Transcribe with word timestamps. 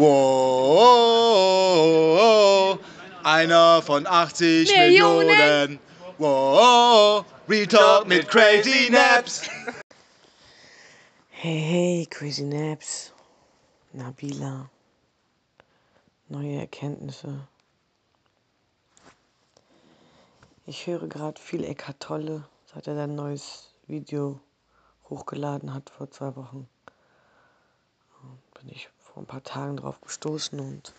Wow, 0.00 1.58
einer 3.24 3.82
von 3.82 4.06
80 4.06 4.70
Millionen. 4.76 5.26
Millionen. 5.26 5.80
Wow, 6.18 7.24
Retalk 7.48 8.06
mit 8.06 8.28
Crazy 8.28 8.90
Naps. 8.92 9.50
Hey, 11.30 11.58
hey, 11.58 12.06
Crazy 12.08 12.44
Naps. 12.44 13.12
Nabila. 13.92 14.70
Neue 16.28 16.60
Erkenntnisse. 16.60 17.48
Ich 20.64 20.86
höre 20.86 21.08
gerade 21.08 21.40
viel 21.40 21.64
Eckart 21.64 21.98
Tolle, 21.98 22.44
seit 22.72 22.86
er 22.86 22.94
sein 22.94 23.16
neues 23.16 23.74
Video 23.88 24.38
hochgeladen 25.10 25.74
hat 25.74 25.90
vor 25.90 26.08
zwei 26.08 26.36
Wochen. 26.36 26.68
Bin 28.54 28.68
ich 28.68 28.88
vor 29.18 29.24
ein 29.24 29.26
paar 29.26 29.42
Tagen 29.42 29.76
drauf 29.78 30.00
gestoßen 30.00 30.60
und 30.60 30.94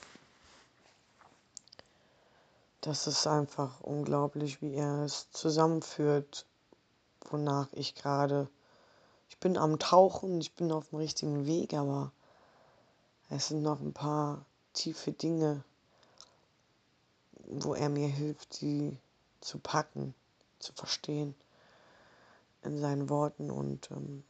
das 2.82 3.08
ist 3.08 3.26
einfach 3.28 3.80
unglaublich, 3.80 4.62
wie 4.62 4.74
er 4.74 5.04
es 5.04 5.32
zusammenführt, 5.32 6.46
wonach 7.30 7.72
ich 7.72 7.96
gerade 7.96 8.50
ich 9.30 9.38
bin 9.38 9.58
am 9.58 9.80
Tauchen, 9.80 10.42
ich 10.42 10.54
bin 10.54 10.70
auf 10.74 10.90
dem 10.90 11.00
richtigen 11.00 11.46
Weg, 11.46 11.74
aber 11.74 12.12
es 13.30 13.48
sind 13.48 13.64
noch 13.64 13.80
ein 13.80 13.94
paar 13.94 14.46
tiefe 14.74 15.14
Dinge, 15.14 15.64
wo 17.46 17.74
er 17.74 17.88
mir 17.88 18.10
hilft, 18.10 18.60
die 18.60 18.98
zu 19.40 19.60
packen, 19.60 20.14
zu 20.60 20.74
verstehen 20.74 21.36
in 22.64 22.78
seinen 22.78 23.08
Worten 23.08 23.50
und 23.50 23.90
ähm, 23.92 24.26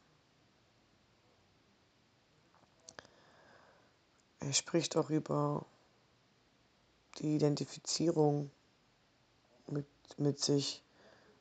er 4.40 4.54
spricht 4.54 4.96
auch 4.98 5.10
über 5.10 5.66
die 7.18 7.36
Identifizierung 7.36 8.52
mit, 9.68 9.86
mit 10.18 10.40
sich, 10.40 10.82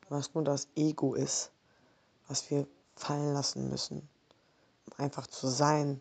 was 0.08 0.34
nur 0.34 0.44
das 0.44 0.68
Ego 0.74 1.14
ist, 1.14 1.50
was 2.26 2.50
wir 2.50 2.66
fallen 2.96 3.32
lassen 3.32 3.68
müssen, 3.68 4.08
um 4.86 5.04
einfach 5.04 5.26
zu 5.26 5.48
sein 5.48 6.00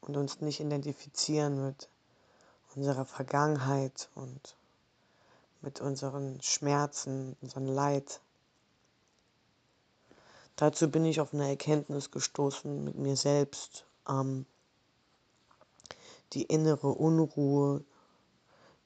und 0.00 0.16
uns 0.16 0.40
nicht 0.40 0.60
identifizieren 0.60 1.64
mit 1.64 1.88
unserer 2.74 3.06
Vergangenheit 3.06 4.10
und 4.14 4.56
mit 5.62 5.80
unseren 5.80 6.40
Schmerzen, 6.42 7.36
unserem 7.40 7.66
Leid. 7.66 8.20
Dazu 10.56 10.90
bin 10.90 11.04
ich 11.04 11.20
auf 11.20 11.32
eine 11.32 11.48
Erkenntnis 11.48 12.10
gestoßen 12.10 12.84
mit 12.84 12.96
mir 12.96 13.16
selbst, 13.16 13.84
ähm, 14.08 14.46
die 16.32 16.44
innere 16.44 16.88
Unruhe, 16.88 17.84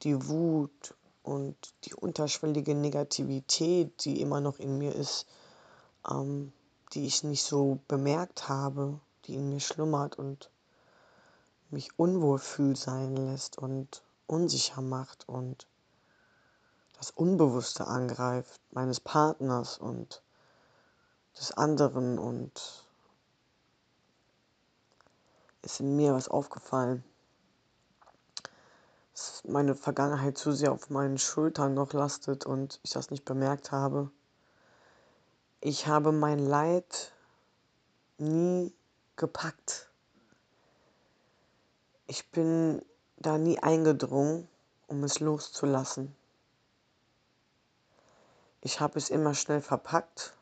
die 0.03 0.29
Wut 0.29 0.95
und 1.23 1.57
die 1.85 1.95
unterschwellige 1.95 2.75
Negativität, 2.75 4.05
die 4.05 4.21
immer 4.21 4.41
noch 4.41 4.59
in 4.59 4.79
mir 4.79 4.95
ist, 4.95 5.27
ähm, 6.09 6.53
die 6.93 7.07
ich 7.07 7.23
nicht 7.23 7.43
so 7.43 7.79
bemerkt 7.89 8.49
habe, 8.49 9.01
die 9.27 9.35
in 9.35 9.49
mir 9.49 9.61
schlummert 9.61 10.19
und 10.19 10.51
mich 11.71 11.99
unwohl 11.99 12.39
fühl 12.39 12.77
sein 12.77 13.17
lässt 13.17 13.59
und 13.59 14.03
unsicher 14.27 14.83
macht 14.83 15.29
und 15.29 15.67
das 16.99 17.11
Unbewusste 17.11 17.87
angreift 17.87 18.61
meines 18.73 19.01
Partners 19.01 19.79
und 19.79 20.23
des 21.39 21.53
anderen 21.53 22.19
und 22.19 22.85
ist 25.63 25.81
in 25.81 25.97
mir 25.97 26.13
was 26.13 26.29
aufgefallen, 26.29 27.05
dass 29.21 29.45
meine 29.45 29.75
Vergangenheit 29.75 30.39
zu 30.39 30.51
sehr 30.51 30.73
auf 30.73 30.89
meinen 30.89 31.19
Schultern 31.19 31.75
noch 31.75 31.93
lastet 31.93 32.47
und 32.47 32.81
ich 32.83 32.93
das 32.93 33.11
nicht 33.11 33.27
bemerkt 33.27 33.71
habe. 33.71 34.11
Ich 35.61 35.87
habe 35.87 36.11
mein 36.11 36.39
Leid 36.39 37.13
nie 38.17 38.73
gepackt. 39.17 39.91
Ich 42.07 42.31
bin 42.31 42.81
da 43.19 43.37
nie 43.37 43.59
eingedrungen, 43.59 44.49
um 44.87 45.05
es 45.05 45.21
loszulassen. 45.21 46.17
Ich 48.63 48.81
habe 48.81 48.99
es 48.99 49.11
immer 49.11 49.35
schnell 49.35 49.61
verpackt 49.61 50.33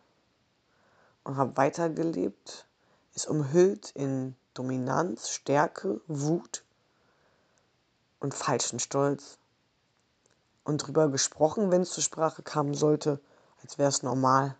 und 1.25 1.37
habe 1.37 1.56
weitergelebt, 1.56 2.65
es 3.12 3.27
umhüllt 3.27 3.91
in 3.91 4.37
Dominanz, 4.55 5.31
Stärke, 5.31 6.00
Wut 6.06 6.62
und 8.21 8.34
falschen 8.34 8.79
Stolz 8.79 9.39
und 10.65 10.79
drüber 10.79 11.09
gesprochen, 11.09 11.71
wenn 11.71 11.83
es 11.83 11.91
zur 11.91 12.03
Sprache 12.03 12.43
kommen 12.43 12.75
sollte, 12.75 13.21
als 13.62 13.79
wäre 13.79 13.89
es 13.89 14.03
normal. 14.03 14.56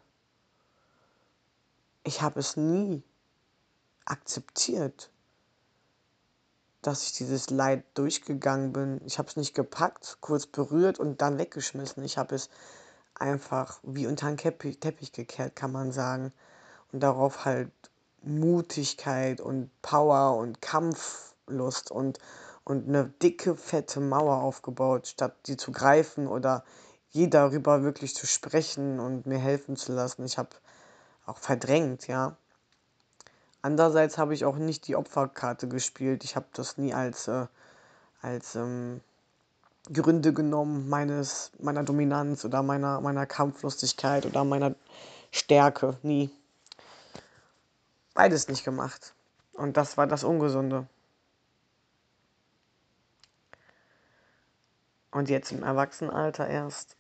Ich 2.05 2.23
habe 2.23 2.41
es 2.41 2.57
nie 2.57 3.03
akzeptiert, 4.05 5.11
dass 6.83 7.03
ich 7.03 7.13
dieses 7.13 7.51
Leid 7.51 7.85
durchgegangen 7.95 8.73
bin. 8.73 9.01
Ich 9.05 9.19
habe 9.19 9.29
es 9.29 9.37
nicht 9.37 9.55
gepackt, 9.55 10.19
kurz 10.21 10.47
berührt 10.47 10.99
und 10.99 11.21
dann 11.21 11.39
weggeschmissen. 11.39 12.05
Ich 12.05 12.17
habe 12.17 12.35
es 12.35 12.49
einfach 13.15 13.81
wie 13.83 14.07
unter 14.07 14.29
den 14.29 14.37
Teppich, 14.37 14.81
Teppich 14.81 15.13
gekehrt, 15.13 15.57
kann 15.57 15.73
man 15.73 15.93
sagen. 15.93 16.33
Und 16.93 17.01
darauf 17.01 17.45
halt 17.45 17.71
Mutigkeit 18.23 19.41
und 19.41 19.71
Power 19.83 20.37
und 20.39 20.63
Kampflust 20.63 21.91
und, 21.91 22.19
und 22.69 22.87
eine 22.87 23.07
dicke, 23.23 23.57
fette 23.57 23.99
Mauer 23.99 24.43
aufgebaut, 24.43 25.07
statt 25.07 25.35
die 25.47 25.57
zu 25.57 25.73
greifen 25.73 26.27
oder 26.27 26.65
je 27.11 27.27
darüber 27.27 27.83
wirklich 27.83 28.15
zu 28.15 28.27
sprechen 28.27 29.01
und 29.01 29.27
mir 29.27 29.39
helfen 29.39 29.77
zu 29.77 29.93
lassen. 29.93 30.27
Ich 30.27 30.37
habe 30.37 30.51
auch 31.25 31.39
verdrängt, 31.39 32.07
ja. 32.09 32.37
Andererseits 33.63 34.19
habe 34.19 34.35
ich 34.35 34.45
auch 34.45 34.57
nicht 34.57 34.87
die 34.87 34.97
Opferkarte 34.97 35.67
gespielt. 35.67 36.25
Ich 36.25 36.37
habe 36.37 36.47
das 36.53 36.77
nie 36.77 36.93
als, 36.93 37.27
äh, 37.29 37.47
als 38.21 38.55
ähm, 38.55 39.01
Gründe 39.91 40.35
genommen 40.35 40.91
meines, 40.91 41.51
meiner 41.59 41.85
Dominanz 41.85 42.45
oder 42.45 42.63
meiner, 42.63 43.01
meiner 43.01 43.25
Kampflustigkeit 43.25 44.27
oder 44.27 44.45
meiner 44.45 44.75
Stärke. 45.33 45.97
Nie. 46.03 46.31
Beides 48.13 48.49
nicht 48.49 48.65
gemacht. 48.65 49.15
Und 49.55 49.79
das 49.79 49.97
war 49.97 50.07
das 50.07 50.23
Ungesunde. 50.23 50.87
Und 55.11 55.29
jetzt 55.29 55.53
im 55.53 55.63
Erwachsenenalter 55.63 56.47
erst, 56.47 56.97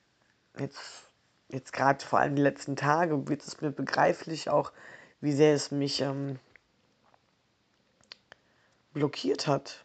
jetzt, 0.58 1.10
jetzt 1.48 1.72
gerade 1.72 2.04
vor 2.04 2.18
allem 2.18 2.36
die 2.36 2.42
letzten 2.42 2.76
Tage, 2.76 3.28
wird 3.28 3.42
es 3.42 3.60
mir 3.60 3.70
begreiflich 3.70 4.48
auch, 4.48 4.72
wie 5.20 5.32
sehr 5.32 5.54
es 5.54 5.70
mich 5.70 6.00
ähm, 6.00 6.38
blockiert 8.92 9.46
hat. 9.46 9.84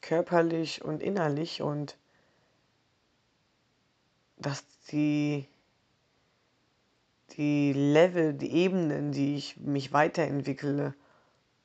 Körperlich 0.00 0.82
und 0.82 1.02
innerlich 1.02 1.62
und 1.62 1.96
dass 4.36 4.64
die, 4.90 5.46
die 7.36 7.72
Level, 7.72 8.34
die 8.34 8.52
Ebenen, 8.52 9.12
die 9.12 9.36
ich 9.36 9.56
mich 9.58 9.92
weiterentwickle, 9.92 10.94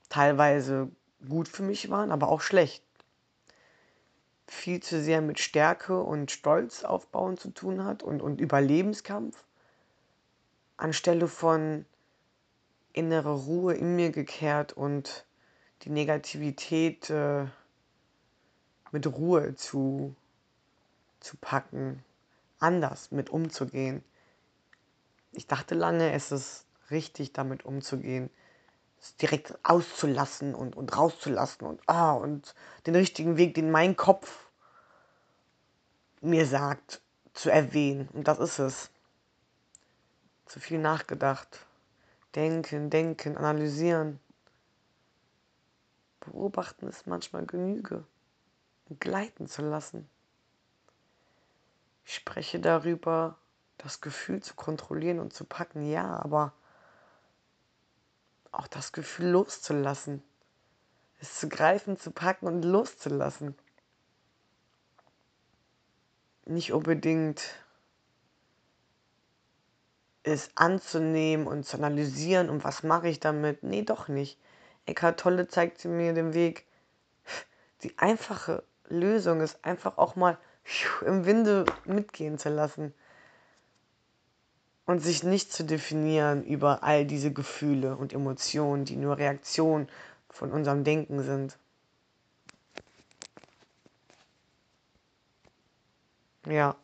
teilweise 0.09 0.91
gut 1.28 1.47
für 1.47 1.63
mich 1.63 1.89
waren, 1.89 2.11
aber 2.11 2.29
auch 2.29 2.41
schlecht. 2.41 2.84
Viel 4.47 4.81
zu 4.81 5.02
sehr 5.02 5.22
mit 5.22 5.40
Stärke 5.40 6.02
und 6.02 6.31
Stolz 6.31 6.84
aufbauen 6.84 7.38
zu 7.38 7.50
tun 7.50 7.84
hat 7.84 8.02
und, 8.02 8.22
und 8.22 8.40
Überlebenskampf, 8.40 9.44
anstelle 10.78 11.28
von 11.28 11.85
innere 12.94 13.34
Ruhe 13.34 13.74
in 13.74 13.96
mir 13.96 14.12
gekehrt 14.12 14.74
und 14.74 15.25
die 15.84 15.90
Negativität 15.90 17.09
äh, 17.09 17.46
mit 18.91 19.05
Ruhe 19.05 19.55
zu, 19.55 20.16
zu 21.20 21.38
packen, 21.38 22.03
anders 22.59 23.11
mit 23.11 23.29
umzugehen. 23.29 24.03
Ich 25.34 25.46
dachte 25.46 25.76
lange, 25.76 26.11
es 26.14 26.32
ist 26.32 26.66
richtig, 26.90 27.34
damit 27.34 27.66
umzugehen, 27.66 28.29
direkt 29.15 29.57
auszulassen 29.63 30.53
und, 30.55 30.75
und 30.75 30.95
rauszulassen 30.95 31.67
und, 31.67 31.81
ah, 31.87 32.13
und 32.13 32.55
den 32.85 32.95
richtigen 32.95 33.37
Weg, 33.37 33.53
den 33.53 33.71
mein 33.71 33.95
Kopf 33.95 34.49
mir 36.21 36.45
sagt, 36.45 37.01
zu 37.33 37.49
erwähnen. 37.49 38.09
Und 38.13 38.27
das 38.27 38.39
ist 38.39 38.59
es. 38.59 38.89
Zu 40.45 40.59
viel 40.59 40.79
nachgedacht. 40.79 41.65
Denken, 42.35 42.89
denken, 42.89 43.37
analysieren. 43.37 44.19
Beobachten 46.21 46.87
ist 46.87 47.07
manchmal 47.07 47.45
Genüge. 47.45 48.03
Und 48.89 48.99
gleiten 48.99 49.47
zu 49.47 49.61
lassen. 49.61 50.09
Ich 52.05 52.15
spreche 52.15 52.59
darüber, 52.59 53.37
das 53.77 54.01
Gefühl 54.01 54.41
zu 54.41 54.55
kontrollieren 54.55 55.19
und 55.19 55.33
zu 55.33 55.43
packen, 55.43 55.83
ja, 55.83 56.19
aber 56.23 56.53
auch 58.57 58.67
das 58.67 58.91
Gefühl 58.91 59.27
loszulassen. 59.27 60.23
es 61.19 61.39
zu 61.39 61.49
greifen, 61.49 61.97
zu 61.97 62.11
packen 62.11 62.47
und 62.47 62.63
loszulassen. 62.63 63.55
Nicht 66.45 66.73
unbedingt 66.73 67.41
es 70.23 70.51
anzunehmen 70.55 71.47
und 71.47 71.65
zu 71.65 71.77
analysieren 71.77 72.49
und 72.49 72.63
was 72.63 72.83
mache 72.83 73.07
ich 73.07 73.19
damit. 73.19 73.63
Nee, 73.63 73.83
doch 73.83 74.07
nicht. 74.07 74.39
Eckhart 74.85 75.19
Tolle 75.19 75.47
zeigt 75.47 75.83
mir 75.85 76.13
den 76.13 76.33
Weg. 76.33 76.65
Die 77.83 77.97
einfache 77.97 78.63
Lösung 78.87 79.41
ist 79.41 79.63
einfach 79.63 79.97
auch 79.97 80.15
mal 80.15 80.37
im 81.05 81.25
Winde 81.25 81.65
mitgehen 81.85 82.37
zu 82.37 82.49
lassen 82.49 82.93
und 84.87 84.99
sich 85.01 85.22
nicht 85.22 85.51
zu 85.51 85.63
definieren 85.66 86.43
über 86.45 86.81
all 86.81 87.05
diese 87.05 87.31
Gefühle 87.31 87.97
und 87.97 88.13
Emotionen, 88.13 88.85
die 88.85 88.95
nur 88.95 89.17
Reaktionen 89.17 89.89
von 90.29 90.51
unserem 90.51 90.84
Denken 90.85 91.22
sind. 91.23 91.57
Ja. 96.47 96.75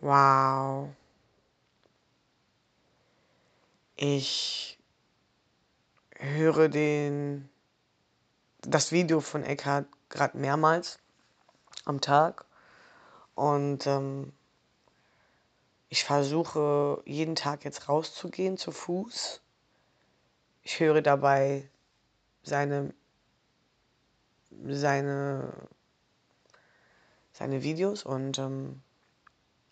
Wow. 0.00 0.88
Ich 3.94 4.78
höre 6.16 6.68
den, 6.68 7.48
das 8.62 8.90
Video 8.90 9.20
von 9.20 9.44
Eckhart 9.44 9.86
gerade 10.08 10.36
mehrmals 10.36 10.98
am 11.84 12.00
Tag 12.00 12.46
und 13.36 13.86
ähm, 13.86 14.32
ich 15.88 16.04
versuche 16.04 17.02
jeden 17.04 17.36
Tag 17.36 17.64
jetzt 17.64 17.88
rauszugehen 17.88 18.56
zu 18.56 18.72
Fuß. 18.72 19.40
Ich 20.62 20.80
höre 20.80 21.02
dabei 21.02 21.68
seine, 22.42 22.92
seine, 24.66 25.52
seine 27.32 27.62
Videos 27.62 28.04
und 28.04 28.38
ähm, 28.38 28.82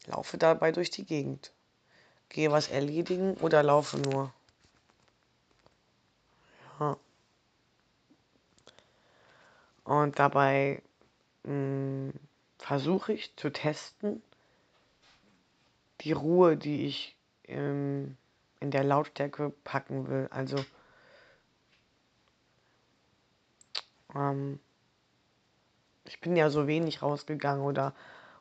laufe 0.06 0.36
dabei 0.36 0.70
durch 0.70 0.90
die 0.90 1.06
Gegend. 1.06 1.52
Gehe 2.28 2.52
was 2.52 2.68
erledigen 2.68 3.34
oder 3.38 3.62
laufe 3.62 3.96
nur. 3.96 4.32
Ja. 6.78 6.96
Und 9.84 10.18
dabei 10.18 10.82
hm, 11.44 12.12
versuche 12.64 13.12
ich 13.12 13.36
zu 13.36 13.50
testen, 13.50 14.22
die 16.00 16.12
Ruhe, 16.12 16.56
die 16.56 16.86
ich 16.86 17.14
ähm, 17.46 18.16
in 18.58 18.70
der 18.70 18.84
Lautstärke 18.84 19.52
packen 19.64 20.08
will. 20.08 20.28
Also 20.30 20.56
ähm, 24.14 24.58
ich 26.06 26.22
bin 26.22 26.36
ja 26.36 26.48
so 26.48 26.66
wenig 26.66 27.02
rausgegangen 27.02 27.62
oder 27.62 27.94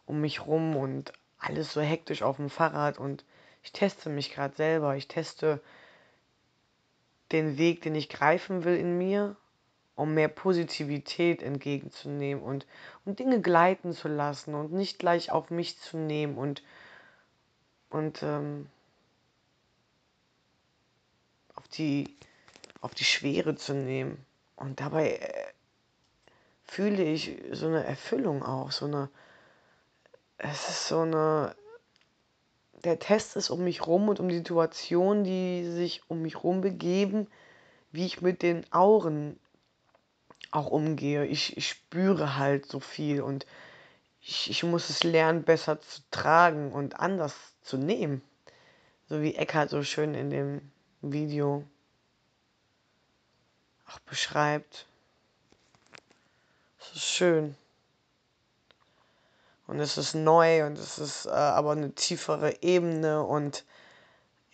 um 0.06 0.22
mich 0.22 0.46
rum 0.46 0.78
und 0.78 1.12
alles 1.38 1.74
so 1.74 1.82
hektisch 1.82 2.24
auf 2.24 2.38
dem 2.38 2.50
Fahrrad 2.50 3.00
und 3.00 3.26
ich 3.62 3.74
teste 3.74 4.10
mich 4.10 4.32
gerade 4.32 4.56
selber. 4.56 4.96
Ich 4.96 5.10
teste 5.10 5.62
den 7.34 7.58
Weg, 7.58 7.82
den 7.82 7.94
ich 7.94 8.08
greifen 8.08 8.64
will 8.64 8.78
in 8.78 8.98
mir, 8.98 9.36
um 9.96 10.14
mehr 10.14 10.28
Positivität 10.28 11.44
entgegenzunehmen 11.44 12.44
und 12.44 12.66
um 13.06 13.16
Dinge 13.16 13.42
gleiten 13.42 13.94
zu 13.94 14.08
lassen 14.08 14.56
und 14.56 14.74
nicht 14.74 15.00
gleich 15.00 15.32
auf 15.32 15.50
mich 15.50 15.80
zu 15.80 15.98
nehmen 15.98 16.38
und 16.38 16.64
und 17.94 18.24
ähm, 18.24 18.68
auf, 21.56 21.68
die, 21.68 22.16
auf 22.82 22.94
die 22.96 23.06
Schwere 23.06 23.56
zu 23.56 23.74
nehmen. 23.74 24.26
Und 24.56 24.80
dabei 24.80 25.18
äh, 25.18 25.46
fühle 26.66 27.04
ich 27.04 27.38
so 27.52 27.68
eine 27.68 27.84
Erfüllung 27.84 28.44
auch, 28.44 28.72
so 28.72 28.86
eine, 28.86 29.10
es 30.38 30.70
ist 30.70 30.88
so 30.88 31.02
eine, 31.02 31.56
der 32.84 33.00
Test 33.00 33.36
ist 33.36 33.50
um 33.50 33.64
mich 33.64 33.86
rum 33.86 34.10
und 34.10 34.20
um 34.20 34.28
die 34.28 34.38
Situationen, 34.38 35.24
die 35.24 35.64
sich 35.66 36.02
um 36.10 36.22
mich 36.22 36.44
rum 36.44 36.62
begeben, 36.62 37.28
wie 37.92 38.06
ich 38.06 38.22
mit 38.22 38.42
den 38.42 38.66
Auren 38.74 39.40
auch 40.54 40.68
umgehe. 40.68 41.26
Ich, 41.26 41.58
ich 41.58 41.70
spüre 41.70 42.38
halt 42.38 42.66
so 42.66 42.80
viel 42.80 43.22
und 43.22 43.46
ich, 44.22 44.50
ich 44.50 44.64
muss 44.64 44.90
es 44.90 45.04
lernen, 45.04 45.44
besser 45.44 45.82
zu 45.82 46.02
tragen 46.12 46.72
und 46.72 47.00
anders 47.00 47.36
zu 47.62 47.78
nehmen. 47.78 48.22
So 49.10 49.22
wie 49.22 49.36
Eckhart 49.36 49.70
so 49.70 49.84
schön 49.84 50.14
in 50.14 50.30
dem 50.30 50.72
Video 51.02 51.64
auch 53.88 54.00
beschreibt. 54.00 54.86
Es 56.80 56.96
ist 56.96 57.06
schön. 57.06 57.56
Und 59.68 59.80
es 59.80 59.98
ist 59.98 60.14
neu 60.14 60.66
und 60.66 60.78
es 60.78 61.00
ist 61.00 61.26
äh, 61.26 61.30
aber 61.30 61.72
eine 61.72 61.94
tiefere 61.94 62.62
Ebene 62.62 63.24
und 63.24 63.66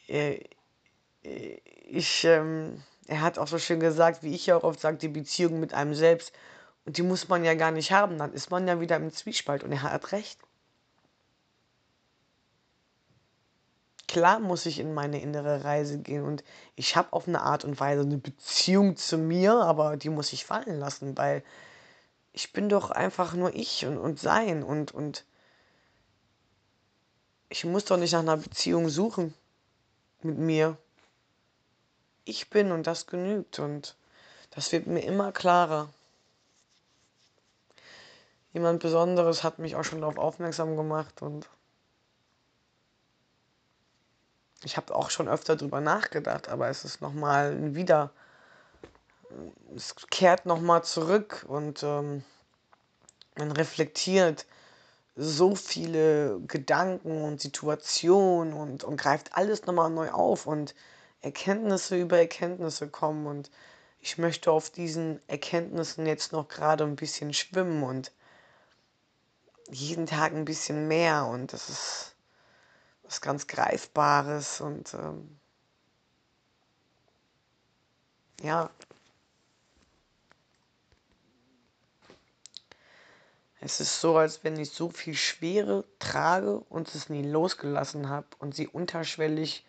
äh, 0.08 0.40
ich, 1.22 2.24
ähm, 2.24 2.84
er 3.10 3.22
hat 3.22 3.40
auch 3.40 3.48
so 3.48 3.58
schön 3.58 3.80
gesagt, 3.80 4.22
wie 4.22 4.36
ich 4.36 4.46
ja 4.46 4.56
auch 4.56 4.64
oft 4.64 4.80
sage, 4.80 4.98
die 4.98 5.08
Beziehung 5.08 5.60
mit 5.60 5.74
einem 5.74 5.96
selbst. 5.96 6.32
Und 6.86 6.98
die 6.98 7.02
muss 7.02 7.28
man 7.28 7.44
ja 7.44 7.56
gar 7.56 7.72
nicht 7.72 7.92
haben, 7.92 8.18
dann 8.18 8.34
ist 8.34 8.52
man 8.52 8.68
ja 8.68 8.80
wieder 8.80 8.96
im 8.98 9.12
Zwiespalt 9.12 9.64
und 9.64 9.72
er 9.72 9.84
hat 9.84 10.12
recht. 10.12 10.40
Klar 14.08 14.40
muss 14.40 14.66
ich 14.66 14.80
in 14.80 14.94
meine 14.94 15.22
innere 15.22 15.64
Reise 15.64 16.00
gehen 16.00 16.24
und 16.24 16.44
ich 16.76 16.96
habe 16.96 17.14
auf 17.14 17.28
eine 17.28 17.42
Art 17.42 17.64
und 17.66 17.80
Weise 17.80 18.02
eine 18.02 18.18
Beziehung 18.18 18.96
zu 18.96 19.18
mir, 19.18 19.54
aber 19.54 19.98
die 19.98 20.10
muss 20.10 20.34
ich 20.34 20.46
fallen 20.46 20.80
lassen, 20.80 21.18
weil 21.18 21.44
ich 22.32 22.54
bin 22.54 22.70
doch 22.70 22.92
einfach 22.92 23.34
nur 23.34 23.54
ich 23.56 23.86
und, 23.86 23.98
und 23.98 24.20
sein 24.20 24.64
und, 24.64 24.92
und 24.92 25.26
ich 27.50 27.66
muss 27.66 27.86
doch 27.86 27.98
nicht 27.98 28.14
nach 28.14 28.20
einer 28.20 28.38
Beziehung 28.38 28.90
suchen 28.90 29.34
mit 30.22 30.38
mir. 30.38 30.78
Ich 32.30 32.52
bin 32.52 32.72
und 32.72 32.86
das 32.86 33.08
genügt 33.08 33.58
und 33.58 33.96
das 34.52 34.72
wird 34.72 34.86
mir 34.86 35.00
immer 35.00 35.32
klarer. 35.32 35.90
Jemand 38.54 38.84
Besonderes 38.84 39.44
hat 39.44 39.58
mich 39.58 39.76
auch 39.76 39.84
schon 39.84 40.02
darauf 40.02 40.20
aufmerksam 40.20 40.78
gemacht 40.78 41.24
und 41.24 41.50
ich 44.64 44.78
habe 44.78 44.94
auch 44.94 45.10
schon 45.10 45.28
öfter 45.28 45.56
drüber 45.56 45.82
nachgedacht, 45.82 46.50
aber 46.50 46.68
es 46.68 46.86
ist 46.86 47.02
nochmal 47.02 47.74
wieder, 47.74 48.12
es 49.76 49.96
kehrt 50.12 50.46
nochmal 50.46 50.84
zurück 50.84 51.48
und 51.48 51.82
ähm, 51.82 52.24
man 53.38 53.52
reflektiert 53.54 54.46
so 55.16 55.56
viele 55.56 56.40
Gedanken 56.42 57.24
und 57.24 57.42
Situationen 57.42 58.54
und, 58.54 58.84
und 58.84 58.98
greift 58.98 59.36
alles 59.36 59.66
nochmal 59.66 59.90
neu 59.90 60.12
auf 60.12 60.46
und 60.46 60.76
Erkenntnisse 61.22 61.98
über 62.00 62.18
Erkenntnisse 62.18 62.88
kommen 62.88 63.28
und 63.28 63.52
ich 64.02 64.18
möchte 64.18 64.52
auf 64.52 64.70
diesen 64.70 65.22
Erkenntnissen 65.28 66.06
jetzt 66.06 66.32
noch 66.32 66.48
gerade 66.48 66.86
ein 66.86 66.96
bisschen 66.96 67.34
schwimmen 67.34 67.84
und 67.84 68.12
jeden 69.70 70.06
Tag 70.06 70.34
ein 70.34 70.46
bisschen 70.46 70.88
mehr 70.88 71.26
und 71.26 71.54
das 71.54 71.70
ist 71.70 72.16
was 73.04 73.22
ganz 73.22 73.48
Greifbares 73.48 74.62
und 74.62 74.94
ähm, 74.94 75.40
ja. 78.42 78.70
Es 83.62 83.82
ist 83.82 84.00
so, 84.00 84.16
als 84.16 84.44
wenn 84.44 84.58
ich 84.58 84.70
so 84.70 84.90
viel 84.90 85.16
Schwere 85.16 85.84
trage 86.00 86.60
und 86.62 86.96
es 86.96 87.10
nie 87.10 87.24
losgelassen 87.24 88.08
habe 88.08 88.28
und 88.40 88.56
sie 88.56 88.68
unterschwellig, 88.68 89.66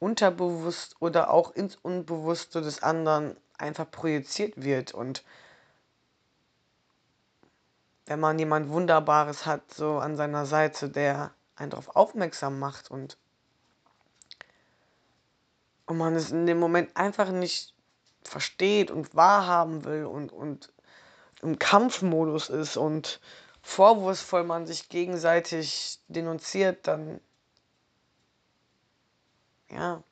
unterbewusst 0.00 0.96
oder 0.98 1.30
auch 1.30 1.52
ins 1.52 1.76
Unbewusste 1.76 2.60
des 2.60 2.82
anderen 2.82 3.36
einfach 3.56 3.88
projiziert 3.88 4.62
wird. 4.64 4.92
Und 4.92 5.22
wenn 8.06 8.18
man 8.18 8.38
jemand 8.38 8.70
Wunderbares 8.70 9.46
hat, 9.46 9.72
so 9.72 9.98
an 9.98 10.16
seiner 10.16 10.46
Seite, 10.46 10.88
der 10.88 11.32
einen 11.54 11.70
darauf 11.70 11.94
aufmerksam 11.94 12.58
macht 12.58 12.90
und, 12.90 13.18
und 15.86 15.98
man 15.98 16.16
es 16.16 16.32
in 16.32 16.46
dem 16.46 16.58
Moment 16.58 16.96
einfach 16.96 17.30
nicht 17.30 17.74
versteht 18.24 18.90
und 18.90 19.14
wahrhaben 19.14 19.84
will 19.84 20.06
und, 20.06 20.32
und 20.32 20.72
im 21.42 21.58
Kampfmodus 21.58 22.48
ist 22.48 22.76
und 22.76 23.20
vorwurfsvoll 23.62 24.44
man 24.44 24.66
sich 24.66 24.88
gegenseitig 24.88 26.00
denunziert, 26.08 26.86
dann 26.86 27.20
ja. 29.70 30.02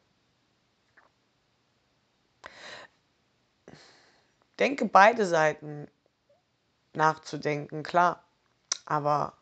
Denke 4.59 4.87
beide 4.87 5.25
Seiten 5.27 5.89
nachzudenken, 6.95 7.83
klar. 7.83 8.25
Aber 8.87 9.35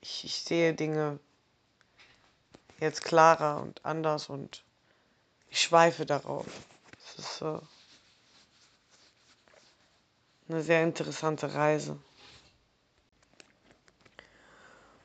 ich, 0.00 0.24
ich 0.24 0.42
sehe 0.42 0.74
Dinge 0.74 1.18
jetzt 2.78 3.04
klarer 3.04 3.60
und 3.60 3.84
anders 3.84 4.28
und 4.28 4.64
ich 5.48 5.60
schweife 5.60 6.06
darauf. 6.06 6.46
Es 7.04 7.18
ist 7.18 7.42
äh, 7.42 7.58
eine 10.48 10.62
sehr 10.62 10.82
interessante 10.82 11.54
Reise. 11.54 11.98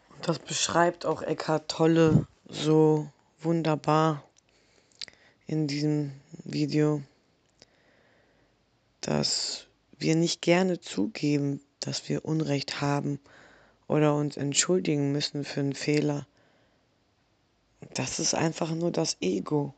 Und 0.10 0.28
das 0.28 0.40
beschreibt 0.40 1.06
auch 1.06 1.22
Eckhart 1.22 1.70
Tolle 1.70 2.28
so 2.48 3.08
wunderbar 3.42 4.24
in 5.48 5.68
diesem 5.68 6.12
Video, 6.44 7.02
dass 9.02 9.68
wir 9.98 10.16
nicht 10.16 10.42
gerne 10.42 10.80
zugeben, 10.80 11.62
dass 11.80 12.10
wir 12.10 12.26
Unrecht 12.26 12.82
haben 12.82 13.20
oder 13.88 14.16
uns 14.16 14.38
entschuldigen 14.38 15.12
müssen 15.12 15.44
für 15.44 15.60
einen 15.60 15.76
Fehler. 15.76 16.28
Das 17.94 18.20
ist 18.20 18.34
einfach 18.34 18.72
nur 18.72 18.92
das 18.92 19.18
Ego, 19.22 19.74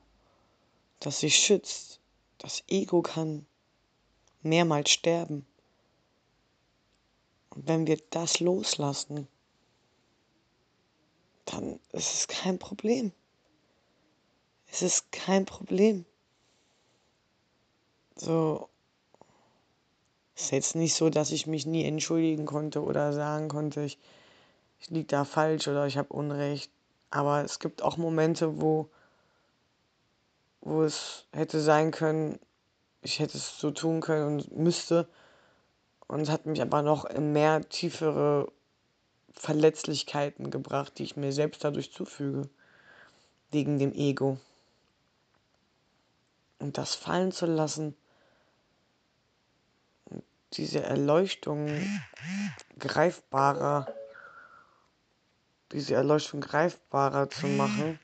das 1.00 1.20
sich 1.20 1.38
schützt. 1.38 2.00
Das 2.38 2.64
Ego 2.68 3.02
kann 3.02 3.46
mehrmals 4.42 4.92
sterben. 4.92 5.46
Und 7.50 7.68
wenn 7.68 7.88
wir 7.88 7.98
das 8.12 8.40
loslassen, 8.40 9.28
dann 11.48 11.80
ist 11.94 12.13
es 12.13 12.27
kein 12.27 12.60
Problem. 12.60 13.12
Es 14.70 14.82
ist 14.82 15.12
kein 15.12 15.46
Problem. 15.46 16.06
So, 18.16 18.70
es 20.36 20.44
ist 20.44 20.51
jetzt 20.51 20.75
nicht 20.75 20.94
so, 20.94 21.10
dass 21.10 21.32
ich 21.32 21.48
mich 21.48 21.66
nie 21.66 21.86
entschuldigen 21.86 22.46
konnte 22.46 22.84
oder 22.84 23.13
sagen 23.13 23.48
konnte, 23.48 23.82
ich, 23.82 23.98
ich 24.80 24.89
liege 24.89 25.08
da 25.08 25.25
falsch 25.25 25.68
oder 25.68 25.88
ich 25.88 25.98
habe 25.98 26.13
Unrecht. 26.13 26.72
Aber 27.10 27.44
es 27.44 27.60
gibt 27.60 27.82
auch 27.82 27.98
Momente, 27.98 28.62
wo, 28.62 28.89
wo 30.62 30.84
es 30.84 31.25
hätte 31.32 31.62
sein 31.62 31.92
können, 31.92 32.39
ich 33.01 33.20
hätte 33.20 33.38
es 33.38 33.60
so 33.60 33.72
tun 33.72 34.01
können 34.01 34.27
und 34.27 34.58
müsste. 34.58 35.08
Und 36.08 36.22
es 36.22 36.30
hat 36.30 36.46
mich 36.46 36.62
aber 36.62 36.82
noch 36.82 37.06
in 37.06 37.32
mehr 37.32 37.68
tiefere 37.70 38.51
Verletzlichkeiten 39.38 40.50
gebracht, 40.51 40.98
die 40.98 41.03
ich 41.03 41.15
mir 41.15 41.32
selbst 41.32 41.63
dadurch 41.63 41.91
zufüge. 41.91 42.50
Wegen 43.51 43.79
dem 43.79 43.94
Ego. 43.94 44.38
Und 46.60 46.77
das 46.77 46.96
fallen 46.96 47.32
zu 47.32 47.46
lassen, 47.46 47.96
diese 50.53 50.82
Erleuchtung 50.82 51.70
greifbarer, 52.79 53.94
diese 55.72 55.96
Erleuchtung 55.96 56.41
greifbarer 56.41 57.29
zu 57.29 57.48
machen, 57.48 58.00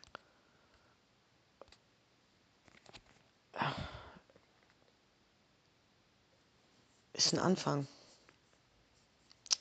ist 7.13 7.33
ein 7.33 7.39
Anfang, 7.39 7.87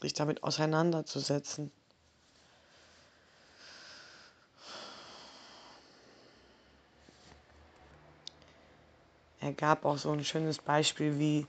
sich 0.02 0.14
damit 0.14 0.42
auseinanderzusetzen. 0.42 1.70
Er 9.40 9.52
gab 9.52 9.84
auch 9.84 9.98
so 9.98 10.12
ein 10.12 10.24
schönes 10.24 10.58
Beispiel, 10.58 11.18
wie 11.18 11.46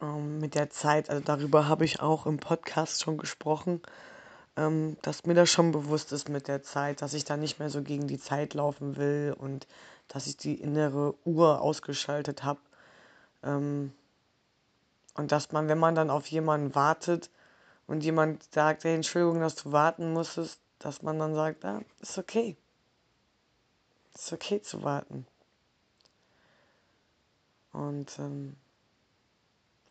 ähm, 0.00 0.38
mit 0.38 0.54
der 0.54 0.70
Zeit, 0.70 1.10
also 1.10 1.22
darüber 1.22 1.68
habe 1.68 1.84
ich 1.84 2.00
auch 2.00 2.24
im 2.24 2.38
Podcast 2.38 3.02
schon 3.02 3.18
gesprochen, 3.18 3.82
ähm, 4.56 4.96
dass 5.02 5.26
mir 5.26 5.34
das 5.34 5.50
schon 5.50 5.70
bewusst 5.70 6.12
ist 6.12 6.30
mit 6.30 6.48
der 6.48 6.62
Zeit, 6.62 7.02
dass 7.02 7.12
ich 7.12 7.24
da 7.24 7.36
nicht 7.36 7.58
mehr 7.58 7.68
so 7.68 7.82
gegen 7.82 8.06
die 8.08 8.18
Zeit 8.18 8.54
laufen 8.54 8.96
will 8.96 9.34
und 9.38 9.66
dass 10.08 10.26
ich 10.26 10.36
die 10.38 10.54
innere 10.54 11.14
Uhr 11.26 11.60
ausgeschaltet 11.60 12.42
habe. 12.42 12.60
Ähm, 13.42 13.92
und 15.18 15.32
dass 15.32 15.50
man, 15.50 15.68
wenn 15.68 15.78
man 15.78 15.96
dann 15.96 16.10
auf 16.10 16.28
jemanden 16.28 16.76
wartet 16.76 17.28
und 17.88 18.04
jemand 18.04 18.54
sagt, 18.54 18.84
hey, 18.84 18.94
Entschuldigung, 18.94 19.40
dass 19.40 19.56
du 19.56 19.72
warten 19.72 20.12
musstest, 20.12 20.60
dass 20.78 21.02
man 21.02 21.18
dann 21.18 21.34
sagt, 21.34 21.64
ah, 21.64 21.82
ist 22.00 22.18
okay. 22.18 22.56
Ist 24.14 24.32
okay 24.32 24.62
zu 24.62 24.84
warten. 24.84 25.26
Und 27.72 28.16
ähm, 28.20 28.54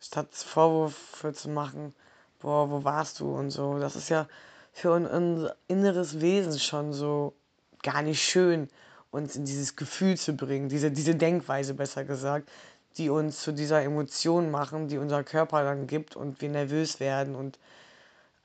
statt 0.00 0.34
Vorwürfe 0.34 1.34
zu 1.34 1.50
machen, 1.50 1.94
boah, 2.38 2.70
wo 2.70 2.84
warst 2.84 3.20
du 3.20 3.30
und 3.30 3.50
so. 3.50 3.78
Das 3.78 3.96
ist 3.96 4.08
ja 4.08 4.26
für 4.72 4.92
unser 4.92 5.56
inneres 5.66 6.22
Wesen 6.22 6.58
schon 6.58 6.94
so 6.94 7.34
gar 7.82 8.00
nicht 8.00 8.22
schön, 8.22 8.70
uns 9.10 9.36
in 9.36 9.44
dieses 9.44 9.76
Gefühl 9.76 10.16
zu 10.16 10.32
bringen, 10.32 10.70
diese, 10.70 10.90
diese 10.90 11.14
Denkweise 11.14 11.74
besser 11.74 12.04
gesagt, 12.04 12.48
die 12.98 13.10
uns 13.10 13.40
zu 13.40 13.52
dieser 13.52 13.82
Emotion 13.82 14.50
machen, 14.50 14.88
die 14.88 14.98
unser 14.98 15.22
Körper 15.24 15.62
dann 15.62 15.86
gibt 15.86 16.16
und 16.16 16.40
wir 16.40 16.48
nervös 16.48 16.98
werden. 17.00 17.36
Und 17.36 17.58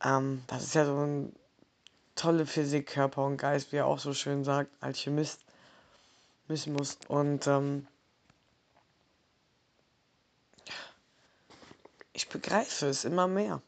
ähm, 0.03 0.43
das 0.48 0.63
ist 0.63 0.75
ja 0.75 0.86
so 0.86 0.95
ein 0.95 1.36
tolle 2.15 2.45
Physik, 2.45 2.88
Körper 2.88 3.25
und 3.25 3.38
Geist, 3.38 3.72
wie 3.72 3.77
er 3.77 3.88
auch 3.88 4.00
so 4.00 4.13
schön 4.13 4.43
sagt, 4.43 4.72
Alchemist. 4.79 5.41
Mismus. 6.48 7.00
Und 7.07 7.48
ähm, 7.48 7.88
ich 12.12 12.29
begreife 12.29 12.88
es 12.88 13.05
immer 13.05 13.27
mehr. 13.27 13.62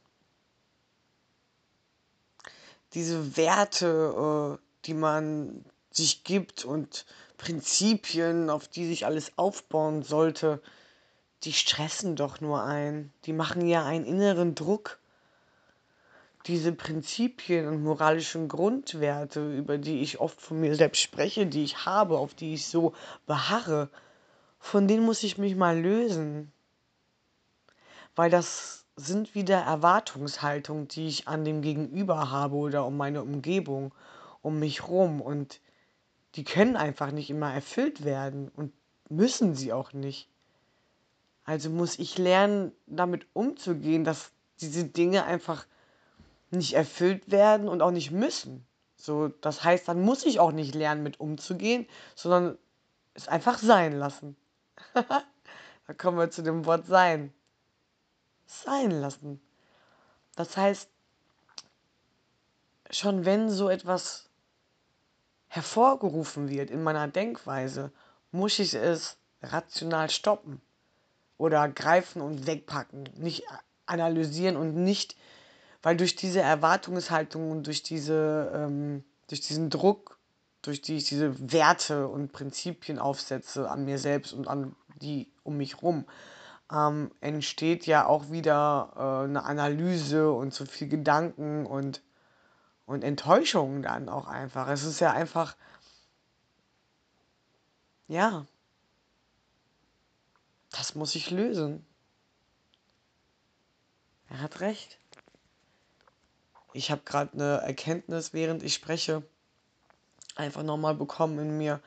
Diese 2.93 3.35
Werte, 3.35 4.59
äh, 4.59 4.85
die 4.85 4.93
man 4.93 5.65
sich 5.91 6.23
gibt 6.23 6.63
und 6.63 7.05
Prinzipien, 7.37 8.49
auf 8.49 8.67
die 8.67 8.85
sich 8.85 9.05
alles 9.05 9.37
aufbauen 9.37 10.03
sollte, 10.03 10.61
die 11.43 11.53
stressen 11.53 12.15
doch 12.15 12.41
nur 12.41 12.63
ein. 12.63 13.11
Die 13.25 13.33
machen 13.33 13.67
ja 13.67 13.85
einen 13.85 14.05
inneren 14.05 14.55
Druck. 14.55 14.99
Diese 16.47 16.71
Prinzipien 16.71 17.67
und 17.67 17.83
moralischen 17.83 18.47
Grundwerte, 18.47 19.55
über 19.55 19.77
die 19.77 20.01
ich 20.01 20.19
oft 20.19 20.39
von 20.39 20.59
mir 20.59 20.75
selbst 20.75 21.01
spreche, 21.01 21.45
die 21.47 21.63
ich 21.63 21.85
habe, 21.85 22.17
auf 22.17 22.33
die 22.35 22.53
ich 22.53 22.67
so 22.67 22.93
beharre, 23.25 23.89
von 24.59 24.87
denen 24.87 25.05
muss 25.05 25.23
ich 25.23 25.37
mich 25.37 25.55
mal 25.55 25.79
lösen 25.79 26.51
weil 28.15 28.29
das 28.29 28.85
sind 28.95 29.35
wieder 29.35 29.57
Erwartungshaltungen, 29.57 30.87
die 30.87 31.07
ich 31.07 31.27
an 31.27 31.43
dem 31.43 31.61
Gegenüber 31.61 32.31
habe 32.31 32.55
oder 32.55 32.85
um 32.85 32.95
meine 32.95 33.21
Umgebung, 33.21 33.93
um 34.41 34.59
mich 34.59 34.87
rum 34.87 35.21
und 35.21 35.59
die 36.35 36.43
können 36.43 36.75
einfach 36.75 37.11
nicht 37.11 37.29
immer 37.29 37.53
erfüllt 37.53 38.03
werden 38.03 38.49
und 38.49 38.73
müssen 39.09 39.55
sie 39.55 39.73
auch 39.73 39.93
nicht. 39.93 40.29
Also 41.43 41.69
muss 41.69 41.99
ich 41.99 42.17
lernen, 42.17 42.71
damit 42.87 43.27
umzugehen, 43.33 44.03
dass 44.03 44.31
diese 44.59 44.85
Dinge 44.85 45.25
einfach 45.25 45.65
nicht 46.51 46.73
erfüllt 46.73 47.31
werden 47.31 47.67
und 47.67 47.81
auch 47.81 47.91
nicht 47.91 48.11
müssen. 48.11 48.65
So, 48.95 49.27
das 49.27 49.63
heißt, 49.63 49.87
dann 49.87 50.01
muss 50.01 50.25
ich 50.25 50.39
auch 50.39 50.51
nicht 50.51 50.73
lernen, 50.73 51.03
mit 51.03 51.19
umzugehen, 51.19 51.87
sondern 52.15 52.57
es 53.13 53.27
einfach 53.27 53.59
sein 53.59 53.93
lassen. 53.93 54.35
da 54.93 55.93
kommen 55.97 56.17
wir 56.17 56.31
zu 56.31 56.41
dem 56.41 56.65
Wort 56.65 56.85
sein 56.85 57.33
sein 58.45 58.91
lassen. 58.91 59.41
Das 60.35 60.57
heißt, 60.57 60.89
schon 62.91 63.25
wenn 63.25 63.49
so 63.49 63.69
etwas 63.69 64.29
hervorgerufen 65.55 66.49
wird 66.49 66.69
in 66.69 66.83
meiner 66.83 67.07
Denkweise, 67.07 67.91
muss 68.31 68.59
ich 68.59 68.73
es 68.73 69.15
rational 69.41 70.09
stoppen 70.09 70.61
oder 71.37 71.69
greifen 71.69 72.21
und 72.21 72.45
wegpacken, 72.45 73.09
nicht 73.15 73.43
analysieren 73.85 74.57
und 74.57 74.75
nicht, 74.75 75.15
weil 75.81 75.95
durch 75.95 76.17
diese 76.17 76.41
Erwartungshaltung 76.41 77.51
und 77.51 77.67
durch 77.67 77.83
diese, 77.83 78.51
ähm, 78.53 79.05
durch 79.27 79.41
diesen 79.41 79.69
Druck, 79.69 80.17
durch 80.61 80.81
die 80.81 80.97
ich 80.97 81.05
diese 81.05 81.51
Werte 81.53 82.07
und 82.07 82.33
Prinzipien 82.33 82.99
aufsetze 82.99 83.69
an 83.69 83.85
mir 83.85 83.97
selbst 83.97 84.33
und 84.33 84.49
an 84.49 84.75
die 85.01 85.31
um 85.43 85.55
mich 85.55 85.81
rum, 85.81 86.05
ähm, 86.69 87.11
entsteht 87.21 87.85
ja 87.85 88.07
auch 88.07 88.29
wieder 88.29 88.91
äh, 88.95 89.29
eine 89.29 89.45
Analyse 89.45 90.31
und 90.31 90.53
so 90.53 90.65
viel 90.65 90.89
Gedanken 90.89 91.65
und, 91.65 92.01
und 92.85 93.03
Enttäuschung 93.03 93.81
dann 93.81 94.09
auch 94.09 94.27
einfach. 94.27 94.67
Es 94.67 94.83
ist 94.83 94.99
ja 94.99 95.11
einfach, 95.11 95.55
ja, 98.07 98.45
das 100.71 100.95
muss 100.95 101.15
ich 101.15 101.31
lösen. 101.31 101.85
Er 104.29 104.41
hat 104.41 104.59
recht. 104.59 104.97
Ich 106.73 106.91
habe 106.91 107.01
gerade 107.05 107.33
eine 107.33 107.61
Erkenntnis, 107.61 108.33
während 108.33 108.61
ich 108.63 108.73
spreche, 108.73 109.23
einfach 110.35 110.63
nochmal 110.63 110.95
bekommen 110.95 111.39
in 111.39 111.57
mir 111.57 111.81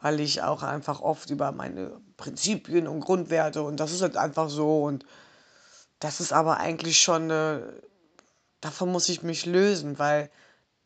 weil 0.00 0.20
ich 0.20 0.42
auch 0.42 0.62
einfach 0.62 1.00
oft 1.00 1.30
über 1.30 1.52
meine 1.52 2.00
Prinzipien 2.16 2.88
und 2.88 3.00
Grundwerte 3.00 3.62
und 3.62 3.78
das 3.78 3.92
ist 3.92 4.02
halt 4.02 4.16
einfach 4.16 4.48
so 4.48 4.84
und 4.84 5.04
das 5.98 6.20
ist 6.20 6.32
aber 6.32 6.56
eigentlich 6.56 7.02
schon 7.02 7.24
eine, 7.24 7.74
davon 8.60 8.90
muss 8.92 9.08
ich 9.08 9.22
mich 9.22 9.46
lösen, 9.46 9.98
weil 9.98 10.30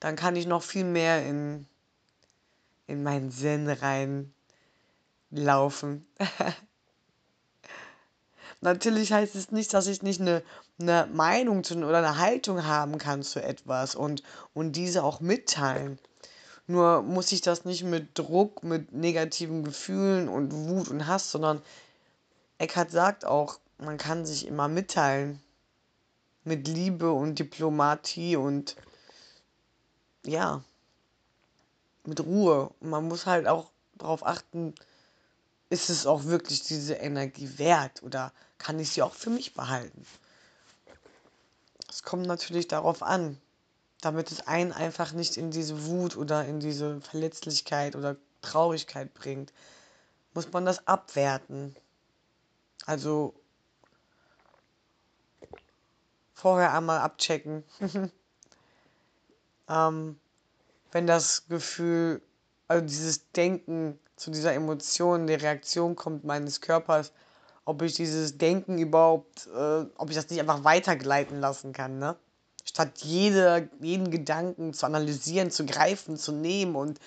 dann 0.01 0.17
kann 0.17 0.37
ich 0.37 0.47
noch 0.47 0.63
viel 0.63 0.85
mehr 0.85 1.27
in, 1.27 1.67
in 2.87 3.03
meinen 3.03 3.31
Sinn 3.31 3.69
rein 3.69 4.33
laufen. 5.31 6.07
Natürlich 8.61 9.13
heißt 9.13 9.35
es 9.35 9.51
nicht, 9.51 9.75
dass 9.75 9.87
ich 9.87 10.03
nicht 10.03 10.21
eine, 10.21 10.43
eine 10.81 11.09
Meinung 11.13 11.65
zu, 11.65 11.77
oder 11.77 11.99
eine 11.99 12.19
Haltung 12.19 12.65
haben 12.65 12.99
kann 12.99 13.23
zu 13.23 13.43
etwas 13.43 13.95
und, 13.95 14.23
und 14.55 14.73
diese 14.73 15.05
auch 15.05 15.21
mitteilen. 15.21 15.99
Nur 16.67 17.03
muss 17.03 17.31
ich 17.33 17.43
das 17.43 17.67
nicht 17.67 17.85
mit 17.85 18.19
Druck, 18.19 18.63
mit 18.63 18.93
negativen 18.93 19.65
Gefühlen 19.65 20.29
und 20.29 20.53
Wut 20.53 20.89
und 20.89 21.07
Hass, 21.07 21.31
sondern 21.31 21.61
Eckhart 22.57 22.91
sagt 22.91 23.27
auch, 23.27 23.59
man 23.77 23.99
kann 23.99 24.25
sich 24.25 24.47
immer 24.47 24.69
mitteilen. 24.69 25.43
Mit 26.45 26.69
Liebe 26.69 27.11
und 27.11 27.39
Diplomatie 27.39 28.37
und 28.37 28.77
ja, 30.25 30.63
mit 32.05 32.21
Ruhe. 32.21 32.71
Und 32.81 32.91
man 32.91 33.09
muss 33.09 33.27
halt 33.27 33.47
auch 33.47 33.71
darauf 33.95 34.25
achten, 34.27 34.75
ist 35.71 35.91
es 35.91 36.07
auch 36.07 36.25
wirklich 36.25 36.63
diese 36.63 36.95
Energie 36.95 37.59
wert 37.59 38.03
oder 38.03 38.33
kann 38.59 38.79
ich 38.79 38.91
sie 38.91 39.03
auch 39.03 39.15
für 39.15 39.31
mich 39.31 39.55
behalten? 39.55 40.07
Es 41.89 42.03
kommt 42.03 42.27
natürlich 42.27 42.69
darauf 42.69 43.03
an, 43.03 43.41
damit 44.01 44.31
es 44.31 44.47
einen 44.47 44.73
einfach 44.73 45.13
nicht 45.13 45.37
in 45.37 45.51
diese 45.51 45.87
Wut 45.87 46.17
oder 46.17 46.45
in 46.45 46.61
diese 46.61 47.01
Verletzlichkeit 47.01 47.97
oder 47.97 48.17
Traurigkeit 48.43 49.15
bringt, 49.15 49.53
muss 50.35 50.53
man 50.53 50.67
das 50.67 50.87
abwerten. 50.87 51.75
Also 52.85 53.35
vorher 56.35 56.75
einmal 56.75 56.99
abchecken. 56.99 57.65
ähm, 59.69 60.19
wenn 60.93 61.07
das 61.07 61.49
Gefühl, 61.49 62.21
also 62.69 62.85
dieses 62.85 63.31
Denken 63.33 63.99
zu 64.17 64.31
dieser 64.31 64.53
Emotion, 64.53 65.27
die 65.27 65.35
Reaktion 65.35 65.97
kommt 65.97 66.25
meines 66.25 66.61
Körpers, 66.61 67.13
ob 67.65 67.83
ich 67.83 67.95
dieses 67.95 68.37
Denken 68.37 68.79
überhaupt, 68.79 69.49
äh, 69.55 69.87
ob 69.97 70.11
ich 70.11 70.17
das 70.17 70.29
nicht 70.29 70.41
einfach 70.41 70.65
weitergleiten 70.65 71.41
lassen 71.41 71.73
kann, 71.73 71.99
ne? 71.99 72.17
Statt 72.67 73.01
jede, 73.03 73.69
jeden 73.81 74.11
Gedanken 74.11 74.73
zu 74.73 74.87
analysieren, 74.87 75.51
zu 75.51 75.67
greifen, 75.67 76.17
zu 76.17 76.33
nehmen 76.33 76.77
und 76.77 76.99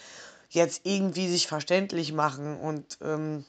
jetzt 0.50 0.82
irgendwie 0.84 1.28
sich 1.30 1.48
verständlich 1.48 2.14
machen. 2.14 2.60
Und 2.60 3.00
ähm, 3.02 3.44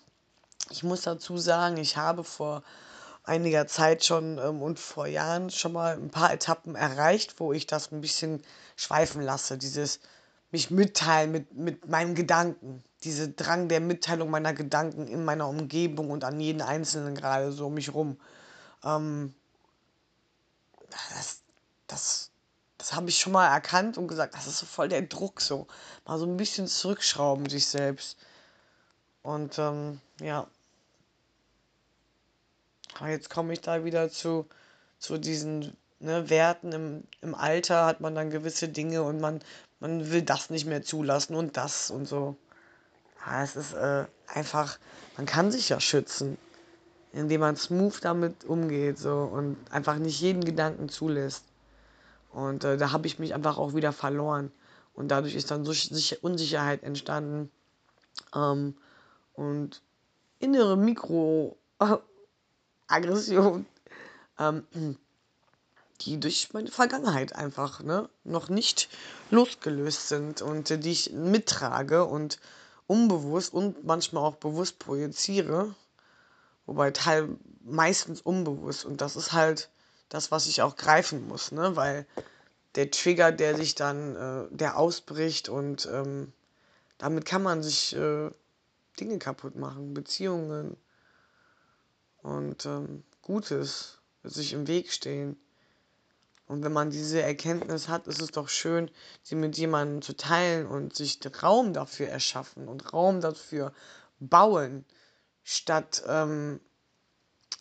ich 0.71 0.83
muss 0.83 1.03
dazu 1.03 1.37
sagen, 1.37 1.77
ich 1.77 1.97
habe 1.97 2.25
vor 2.25 2.63
einiger 3.29 3.67
Zeit 3.67 4.05
schon 4.05 4.39
ähm, 4.39 4.63
und 4.63 4.79
vor 4.79 5.07
Jahren 5.07 5.51
schon 5.51 5.73
mal 5.73 5.95
ein 5.95 6.11
paar 6.11 6.33
Etappen 6.33 6.75
erreicht, 6.75 7.39
wo 7.39 7.53
ich 7.53 7.67
das 7.67 7.93
ein 7.93 8.01
bisschen 8.01 8.43
schweifen 8.77 9.23
lasse. 9.23 9.59
Dieses 9.59 10.01
mich 10.51 10.71
mitteilen 10.71 11.31
mit, 11.31 11.55
mit 11.55 11.89
meinen 11.89 12.15
Gedanken. 12.15 12.83
Dieser 13.05 13.29
Drang 13.29 13.69
der 13.69 13.81
Mitteilung 13.81 14.31
meiner 14.31 14.55
Gedanken 14.55 15.07
in 15.07 15.25
meiner 15.25 15.49
Umgebung 15.49 16.11
und 16.11 16.25
an 16.25 16.41
jeden 16.41 16.63
Einzelnen 16.63 17.15
gerade 17.15 17.53
so 17.53 17.67
um 17.67 17.75
mich 17.75 17.95
rum. 17.95 18.19
Ähm, 18.83 19.35
das, 21.15 21.43
das, 21.87 22.31
das 22.79 22.95
habe 22.95 23.09
ich 23.11 23.19
schon 23.19 23.33
mal 23.33 23.47
erkannt 23.47 23.99
und 23.99 24.09
gesagt, 24.09 24.35
das 24.35 24.47
ist 24.47 24.59
so 24.59 24.67
voll 24.67 24.89
der 24.89 25.03
Druck 25.03 25.41
so. 25.41 25.67
Mal 26.07 26.19
so 26.19 26.27
ein 26.27 26.37
bisschen 26.37 26.67
zurückschrauben 26.67 27.49
sich 27.49 27.67
selbst. 27.69 28.17
Und 29.23 29.59
ähm, 29.59 30.01
ja. 30.21 30.49
Aber 32.99 33.11
jetzt 33.11 33.31
komme 33.31 33.53
ich 33.53 33.61
da 33.61 33.85
wieder 33.85 34.11
zu, 34.11 34.47
zu 34.99 35.19
diesen 35.19 35.77
ne, 36.01 36.29
Werten. 36.31 36.73
Im, 36.73 37.05
Im 37.21 37.35
Alter 37.35 37.87
hat 37.87 38.01
man 38.01 38.15
dann 38.15 38.31
gewisse 38.31 38.69
Dinge 38.69 39.03
und 39.03 39.21
man, 39.21 39.41
man 39.81 40.11
will 40.11 40.23
das 40.23 40.51
nicht 40.51 40.67
mehr 40.67 40.83
zulassen 40.83 41.35
und 41.35 41.57
das 41.57 41.91
und 41.91 42.07
so. 42.07 42.37
Ja, 43.25 43.43
es 43.43 43.57
ist 43.57 43.75
äh, 43.75 44.05
einfach, 44.27 44.79
man 45.17 45.27
kann 45.27 45.51
sich 45.51 45.69
ja 45.69 45.81
schützen, 45.81 46.39
indem 47.13 47.41
man 47.41 47.57
smooth 47.57 47.99
damit 48.03 48.45
umgeht 48.45 48.99
so 48.99 49.15
und 49.33 49.57
einfach 49.71 49.97
nicht 49.97 50.21
jeden 50.21 50.45
Gedanken 50.45 50.89
zulässt. 50.89 51.45
Und 52.31 52.65
äh, 52.65 52.77
da 52.77 52.93
habe 52.93 53.07
ich 53.07 53.19
mich 53.19 53.35
einfach 53.35 53.59
auch 53.59 53.75
wieder 53.75 53.93
verloren. 53.93 54.53
Und 54.95 55.09
dadurch 55.09 55.35
ist 55.35 55.51
dann 55.51 55.65
so 55.65 55.73
Unsicherheit 56.23 56.83
entstanden. 56.83 57.51
Ähm, 58.35 58.77
und 59.35 59.83
innere 60.41 60.77
Mikroaggression. 62.89 63.67
Ähm, 64.39 64.65
die 66.03 66.21
durch 66.21 66.53
meine 66.53 66.71
Vergangenheit 66.71 67.35
einfach 67.35 67.81
ne, 67.83 68.09
noch 68.25 68.49
nicht 68.49 68.89
losgelöst 69.31 70.09
sind 70.09 70.43
und 70.43 70.71
äh, 70.71 70.79
die 70.79 70.93
ich 70.93 71.13
mittrage 71.13 72.05
und 72.05 72.39
unbewusst 72.87 73.53
und 73.53 73.85
manchmal 73.85 74.23
auch 74.25 74.37
bewusst 74.37 74.79
projiziere. 74.79 75.75
Wobei 76.67 76.91
teil 76.91 77.29
meistens 77.63 78.21
unbewusst. 78.21 78.85
Und 78.85 79.01
das 79.01 79.17
ist 79.17 79.33
halt 79.33 79.71
das, 80.09 80.31
was 80.31 80.47
ich 80.47 80.63
auch 80.63 80.77
greifen 80.77 81.27
muss, 81.27 81.53
ne? 81.53 81.77
Weil 81.77 82.07
der 82.75 82.91
Trigger, 82.91 83.33
der 83.33 83.57
sich 83.57 83.75
dann, 83.75 84.17
äh, 84.17 84.45
der 84.51 84.79
ausbricht 84.79 85.49
und 85.49 85.89
ähm, 85.93 86.33
damit 86.99 87.25
kann 87.25 87.43
man 87.43 87.63
sich 87.63 87.97
äh, 87.97 88.31
Dinge 89.01 89.19
kaputt 89.19 89.57
machen, 89.57 89.95
Beziehungen 89.95 90.77
und 92.23 92.67
ähm, 92.67 93.05
Gutes 93.23 93.99
sich 94.23 94.53
im 94.53 94.67
Weg 94.67 94.93
stehen. 94.93 95.37
Und 96.47 96.65
wenn 96.65 96.73
man 96.73 96.91
diese 96.91 97.21
Erkenntnis 97.21 97.89
hat, 97.89 98.07
ist 98.07 98.23
es 98.23 98.31
doch 98.31 98.49
schön, 98.49 98.91
sie 99.23 99.35
mit 99.35 99.59
jemandem 99.59 100.01
zu 100.01 100.17
teilen 100.17 100.67
und 100.67 100.97
sich 100.97 101.21
Raum 101.43 101.75
dafür 101.75 102.09
erschaffen 102.09 102.69
und 102.69 102.93
Raum 102.93 103.21
dafür 103.21 103.75
bauen, 104.19 104.87
statt 105.45 106.03
ähm, 106.07 106.61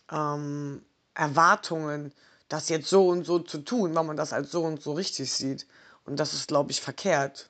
ähm, 0.10 0.82
Erwartungen, 1.14 2.14
das 2.48 2.70
jetzt 2.70 2.90
so 2.90 3.10
und 3.10 3.26
so 3.26 3.40
zu 3.40 3.60
tun, 3.60 3.94
weil 3.94 4.06
man 4.06 4.16
das 4.16 4.32
als 4.32 4.52
so 4.52 4.64
und 4.64 4.82
so 4.82 4.94
richtig 4.94 5.34
sieht. 5.34 5.68
Und 6.06 6.18
das 6.18 6.34
ist, 6.34 6.48
glaube 6.48 6.72
ich, 6.72 6.80
verkehrt. 6.80 7.50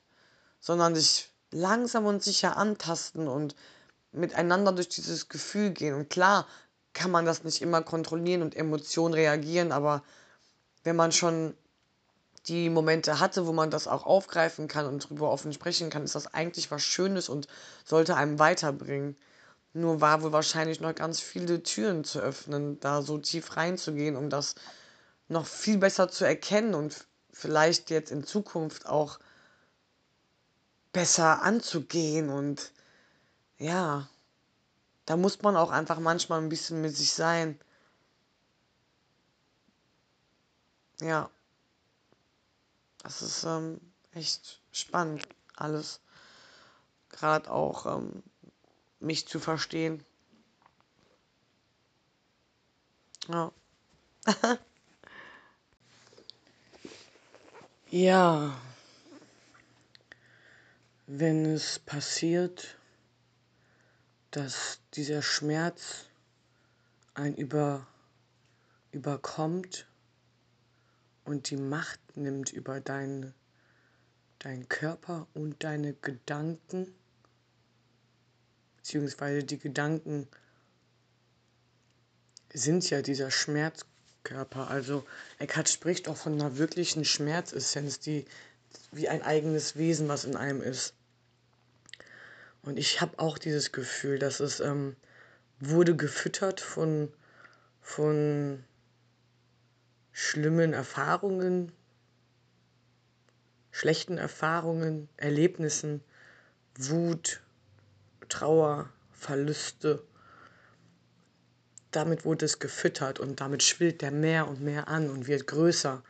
Sondern 0.60 0.96
sich 0.96 1.30
langsam 1.52 2.06
und 2.06 2.22
sicher 2.22 2.56
antasten 2.56 3.28
und 3.28 3.54
miteinander 4.10 4.72
durch 4.72 4.88
dieses 4.88 5.28
Gefühl 5.28 5.70
gehen. 5.70 5.94
Und 5.94 6.10
klar 6.10 6.46
kann 6.98 7.12
man 7.12 7.24
das 7.24 7.44
nicht 7.44 7.62
immer 7.62 7.82
kontrollieren 7.82 8.42
und 8.42 8.56
Emotionen 8.56 9.14
reagieren, 9.14 9.70
aber 9.70 10.02
wenn 10.82 10.96
man 10.96 11.12
schon 11.12 11.54
die 12.48 12.70
Momente 12.70 13.20
hatte, 13.20 13.46
wo 13.46 13.52
man 13.52 13.70
das 13.70 13.86
auch 13.86 14.04
aufgreifen 14.04 14.66
kann 14.66 14.86
und 14.86 15.04
darüber 15.04 15.30
offen 15.30 15.52
sprechen 15.52 15.90
kann, 15.90 16.02
ist 16.02 16.16
das 16.16 16.34
eigentlich 16.34 16.72
was 16.72 16.82
Schönes 16.82 17.28
und 17.28 17.46
sollte 17.84 18.16
einem 18.16 18.40
weiterbringen. 18.40 19.16
Nur 19.74 20.00
war 20.00 20.22
wohl 20.22 20.32
wahrscheinlich 20.32 20.80
noch 20.80 20.92
ganz 20.92 21.20
viele 21.20 21.62
Türen 21.62 22.02
zu 22.02 22.18
öffnen, 22.18 22.80
da 22.80 23.02
so 23.02 23.18
tief 23.18 23.56
reinzugehen, 23.56 24.16
um 24.16 24.28
das 24.28 24.56
noch 25.28 25.46
viel 25.46 25.78
besser 25.78 26.08
zu 26.08 26.24
erkennen 26.24 26.74
und 26.74 27.06
vielleicht 27.30 27.90
jetzt 27.90 28.10
in 28.10 28.24
Zukunft 28.24 28.86
auch 28.86 29.20
besser 30.92 31.42
anzugehen. 31.42 32.28
Und 32.28 32.72
ja, 33.58 34.08
da 35.08 35.16
muss 35.16 35.40
man 35.40 35.56
auch 35.56 35.70
einfach 35.70 36.00
manchmal 36.00 36.38
ein 36.38 36.50
bisschen 36.50 36.82
mit 36.82 36.94
sich 36.94 37.12
sein. 37.12 37.58
Ja. 41.00 41.30
Das 43.02 43.22
ist 43.22 43.42
ähm, 43.44 43.80
echt 44.12 44.60
spannend, 44.70 45.26
alles. 45.56 46.00
Gerade 47.08 47.50
auch 47.50 47.86
ähm, 47.86 48.22
mich 49.00 49.26
zu 49.26 49.40
verstehen. 49.40 50.04
Ja. 53.28 53.50
ja. 57.88 58.60
Wenn 61.06 61.46
es 61.46 61.78
passiert, 61.78 62.77
dass 64.30 64.80
dieser 64.94 65.22
Schmerz 65.22 66.06
ein 67.14 67.34
über, 67.34 67.86
überkommt, 68.92 69.86
und 71.24 71.50
die 71.50 71.56
Macht 71.56 72.00
nimmt 72.16 72.52
über 72.54 72.80
deinen 72.80 73.34
dein 74.38 74.68
Körper 74.68 75.26
und 75.34 75.62
deine 75.64 75.94
Gedanken, 75.94 76.94
beziehungsweise 78.76 79.44
die 79.44 79.58
Gedanken 79.58 80.28
sind 82.52 82.88
ja 82.88 83.02
dieser 83.02 83.30
Schmerzkörper. 83.30 84.68
Also 84.68 85.04
Eckhart 85.38 85.68
spricht 85.68 86.08
auch 86.08 86.16
von 86.16 86.34
einer 86.34 86.56
wirklichen 86.56 87.04
Schmerzessenz, 87.04 87.98
die 87.98 88.24
wie 88.92 89.08
ein 89.08 89.22
eigenes 89.22 89.76
Wesen, 89.76 90.08
was 90.08 90.24
in 90.24 90.36
einem 90.36 90.62
ist. 90.62 90.94
Und 92.68 92.78
ich 92.78 93.00
habe 93.00 93.18
auch 93.18 93.38
dieses 93.38 93.72
Gefühl, 93.72 94.18
dass 94.18 94.40
es 94.40 94.60
ähm, 94.60 94.94
wurde 95.58 95.96
gefüttert 95.96 96.60
von, 96.60 97.10
von 97.80 98.62
schlimmen 100.12 100.74
Erfahrungen, 100.74 101.72
schlechten 103.70 104.18
Erfahrungen, 104.18 105.08
Erlebnissen, 105.16 106.02
Wut, 106.76 107.40
Trauer, 108.28 108.90
Verluste. 109.12 110.02
Damit 111.90 112.26
wurde 112.26 112.44
es 112.44 112.58
gefüttert 112.58 113.18
und 113.18 113.40
damit 113.40 113.62
schwillt 113.62 114.02
der 114.02 114.10
mehr 114.10 114.46
und 114.46 114.60
mehr 114.60 114.88
an 114.88 115.08
und 115.08 115.26
wird 115.26 115.46
größer. 115.46 116.02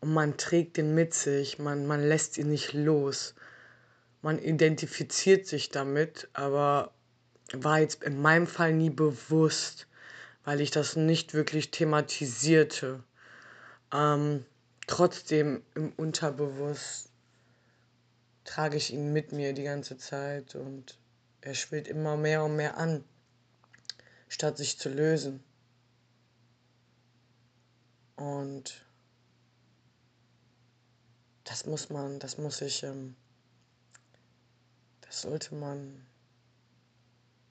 Und 0.00 0.12
man 0.12 0.36
trägt 0.36 0.76
ihn 0.76 0.94
mit 0.94 1.14
sich, 1.14 1.58
man, 1.58 1.86
man 1.86 2.06
lässt 2.06 2.36
ihn 2.36 2.50
nicht 2.50 2.74
los. 2.74 3.34
Man 4.22 4.38
identifiziert 4.38 5.46
sich 5.46 5.70
damit, 5.70 6.28
aber 6.32 6.92
war 7.52 7.80
jetzt 7.80 8.02
in 8.02 8.20
meinem 8.20 8.46
Fall 8.46 8.72
nie 8.72 8.90
bewusst, 8.90 9.86
weil 10.44 10.60
ich 10.60 10.70
das 10.70 10.96
nicht 10.96 11.34
wirklich 11.34 11.70
thematisierte. 11.70 13.04
Ähm, 13.92 14.44
trotzdem 14.86 15.62
im 15.74 15.92
Unterbewusst 15.92 17.10
trage 18.44 18.76
ich 18.76 18.92
ihn 18.92 19.12
mit 19.12 19.32
mir 19.32 19.52
die 19.52 19.64
ganze 19.64 19.96
Zeit 19.96 20.54
und 20.54 20.98
er 21.40 21.54
schwillt 21.54 21.88
immer 21.88 22.16
mehr 22.16 22.44
und 22.44 22.56
mehr 22.56 22.76
an, 22.76 23.04
statt 24.28 24.56
sich 24.56 24.78
zu 24.78 24.88
lösen. 24.88 25.42
Und 28.16 28.84
das 31.44 31.66
muss 31.66 31.90
man, 31.90 32.18
das 32.18 32.38
muss 32.38 32.60
ich, 32.62 32.82
ähm, 32.82 33.14
sollte 35.22 35.54
man 35.54 36.06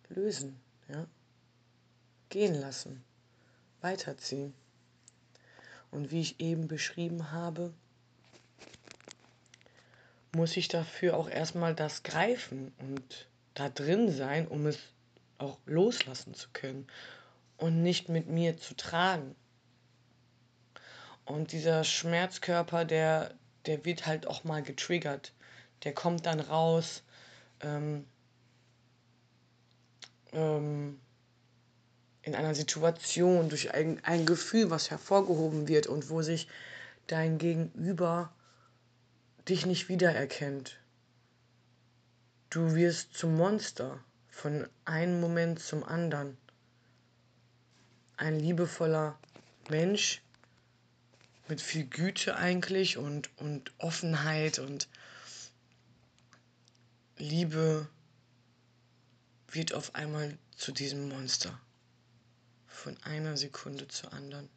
lösen, 0.10 0.60
ja, 0.88 1.08
gehen 2.30 2.56
lassen, 2.56 3.04
weiterziehen. 3.82 4.54
Und 5.92 6.12
wie 6.12 6.22
ich 6.22 6.40
eben 6.40 6.68
beschrieben 6.68 7.32
habe, 7.32 7.74
muss 10.36 10.58
ich 10.58 10.68
dafür 10.68 11.16
auch 11.16 11.30
erstmal 11.30 11.74
das 11.74 12.04
greifen 12.04 12.74
und 12.80 13.28
da 13.54 13.70
drin 13.70 14.12
sein, 14.12 14.48
um 14.48 14.66
es 14.66 14.80
auch 15.38 15.58
loslassen 15.66 16.34
zu 16.34 16.50
können 16.52 16.88
und 17.58 17.82
nicht 17.82 18.10
mit 18.10 18.28
mir 18.28 18.58
zu 18.58 18.76
tragen. 18.76 19.36
Und 21.26 21.52
dieser 21.52 21.84
Schmerzkörper, 21.84 22.86
der, 22.86 23.34
der 23.66 23.86
wird 23.86 24.06
halt 24.06 24.28
auch 24.28 24.44
mal 24.44 24.62
getriggert. 24.62 25.34
Der 25.84 25.94
kommt 25.94 26.26
dann 26.26 26.40
raus. 26.40 27.02
Ähm, 27.62 28.06
ähm, 30.34 31.00
in 32.22 32.36
einer 32.36 32.56
Situation, 32.56 33.50
durch 33.50 33.74
ein, 33.74 34.04
ein 34.04 34.26
Gefühl, 34.26 34.72
was 34.72 34.90
hervorgehoben 34.90 35.68
wird 35.68 35.88
und 35.88 36.10
wo 36.10 36.22
sich 36.22 36.48
dein 37.08 37.38
Gegenüber 37.38 38.34
dich 39.48 39.66
nicht 39.66 39.90
wiedererkennt. 39.90 40.80
Du 42.50 42.74
wirst 42.74 43.14
zum 43.14 43.36
Monster 43.36 44.00
von 44.28 44.68
einem 44.86 45.20
Moment 45.22 45.60
zum 45.60 45.84
anderen. 45.84 46.36
Ein 48.18 48.40
liebevoller 48.40 49.20
Mensch 49.70 50.22
mit 51.48 51.62
viel 51.62 51.86
Güte 51.86 52.36
eigentlich 52.36 52.98
und, 52.98 53.30
und 53.38 53.72
Offenheit 53.78 54.58
und 54.58 54.88
Liebe 57.18 57.88
wird 59.48 59.74
auf 59.74 59.96
einmal 59.96 60.38
zu 60.56 60.74
diesem 60.74 61.08
Monster 61.08 61.58
von 62.68 62.98
einer 63.04 63.38
Sekunde 63.38 63.88
zur 63.88 64.12
anderen. 64.12 64.50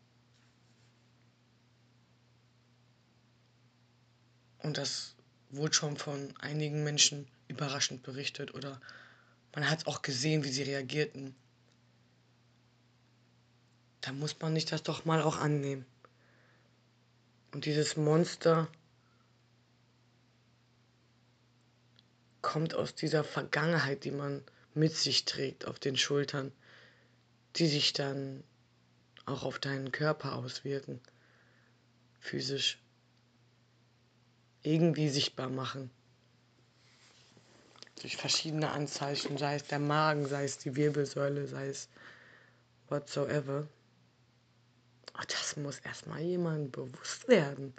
Und 4.59 4.77
das 4.77 5.14
wurde 5.51 5.73
schon 5.73 5.97
von 5.97 6.37
einigen 6.38 6.83
Menschen 6.83 7.29
überraschend 7.47 8.03
berichtet 8.03 8.55
oder 8.55 8.81
man 9.55 9.71
hat 9.71 9.87
auch 9.87 10.03
gesehen, 10.03 10.42
wie 10.42 10.51
sie 10.51 10.64
reagierten. 10.64 11.37
Da 14.01 14.12
muss 14.12 14.38
man 14.40 14.55
sich 14.55 14.66
das 14.66 14.83
doch 14.83 15.05
mal 15.05 15.23
auch 15.23 15.37
annehmen. 15.37 15.87
Und 17.53 17.64
dieses 17.64 17.97
Monster 17.97 18.68
kommt 22.42 22.74
aus 22.74 22.94
dieser 22.94 23.24
Vergangenheit, 23.24 24.05
die 24.05 24.11
man 24.11 24.42
mit 24.74 24.96
sich 24.96 25.24
trägt 25.24 25.66
auf 25.66 25.79
den 25.79 25.96
Schultern 25.96 26.53
die 27.57 27.66
sich 27.66 27.92
dann 27.92 28.44
auch 29.27 29.42
auf 29.42 29.59
deinen 29.59 29.92
Körper 29.92 30.37
auswirken, 30.37 31.01
physisch 32.20 32.81
irgendwie 34.62 35.09
sichtbar 35.09 35.48
machen. 35.48 35.90
Durch 38.01 38.16
verschiedene 38.16 38.70
Anzeichen, 38.70 39.38
sei 39.38 39.57
es 39.57 39.64
der 39.64 39.81
Magen, 39.81 40.27
sei 40.27 40.44
es 40.44 40.59
die 40.59 40.77
Wirbelsäule, 40.77 41.46
sei 41.46 41.68
es 41.68 41.88
whatsoever. 42.88 43.66
Das 45.27 45.57
muss 45.57 45.81
erstmal 45.81 46.20
jemand 46.20 46.70
bewusst 46.70 47.27
werden. 47.27 47.74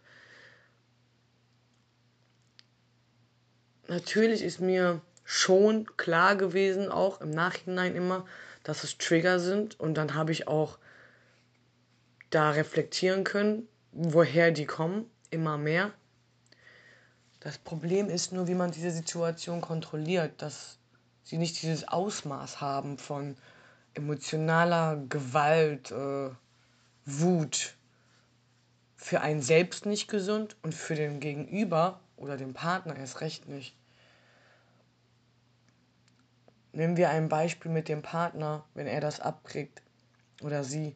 Natürlich 3.89 4.43
ist 4.43 4.61
mir 4.61 5.01
schon 5.23 5.85
klar 5.97 6.35
gewesen, 6.35 6.91
auch 6.91 7.21
im 7.21 7.31
Nachhinein 7.31 7.95
immer, 7.95 8.23
dass 8.63 8.83
es 8.83 8.99
Trigger 8.99 9.39
sind 9.39 9.79
und 9.79 9.95
dann 9.95 10.13
habe 10.13 10.31
ich 10.31 10.47
auch 10.47 10.77
da 12.29 12.51
reflektieren 12.51 13.23
können, 13.23 13.67
woher 13.91 14.51
die 14.51 14.67
kommen, 14.67 15.09
immer 15.31 15.57
mehr. 15.57 15.91
Das 17.39 17.57
Problem 17.57 18.09
ist 18.09 18.31
nur, 18.31 18.47
wie 18.47 18.53
man 18.53 18.69
diese 18.69 18.91
Situation 18.91 19.59
kontrolliert, 19.59 20.39
dass 20.43 20.77
sie 21.23 21.39
nicht 21.39 21.59
dieses 21.63 21.87
Ausmaß 21.87 22.61
haben 22.61 22.99
von 22.99 23.37
emotionaler 23.95 24.97
Gewalt, 25.09 25.89
äh, 25.89 26.29
Wut. 27.05 27.75
Für 28.95 29.21
einen 29.21 29.41
selbst 29.41 29.87
nicht 29.87 30.07
gesund 30.09 30.57
und 30.61 30.75
für 30.75 30.93
den 30.93 31.19
Gegenüber 31.19 32.01
oder 32.17 32.37
den 32.37 32.53
Partner 32.53 32.95
erst 32.95 33.21
recht 33.21 33.47
nicht. 33.47 33.78
Nehmen 36.71 36.97
wir 36.97 37.09
ein 37.09 37.29
Beispiel 37.29 37.71
mit 37.71 37.87
dem 37.87 38.01
Partner, 38.01 38.63
wenn 38.75 38.85
er 38.85 39.01
das 39.01 39.19
abkriegt 39.19 39.81
oder 40.41 40.63
sie. 40.63 40.95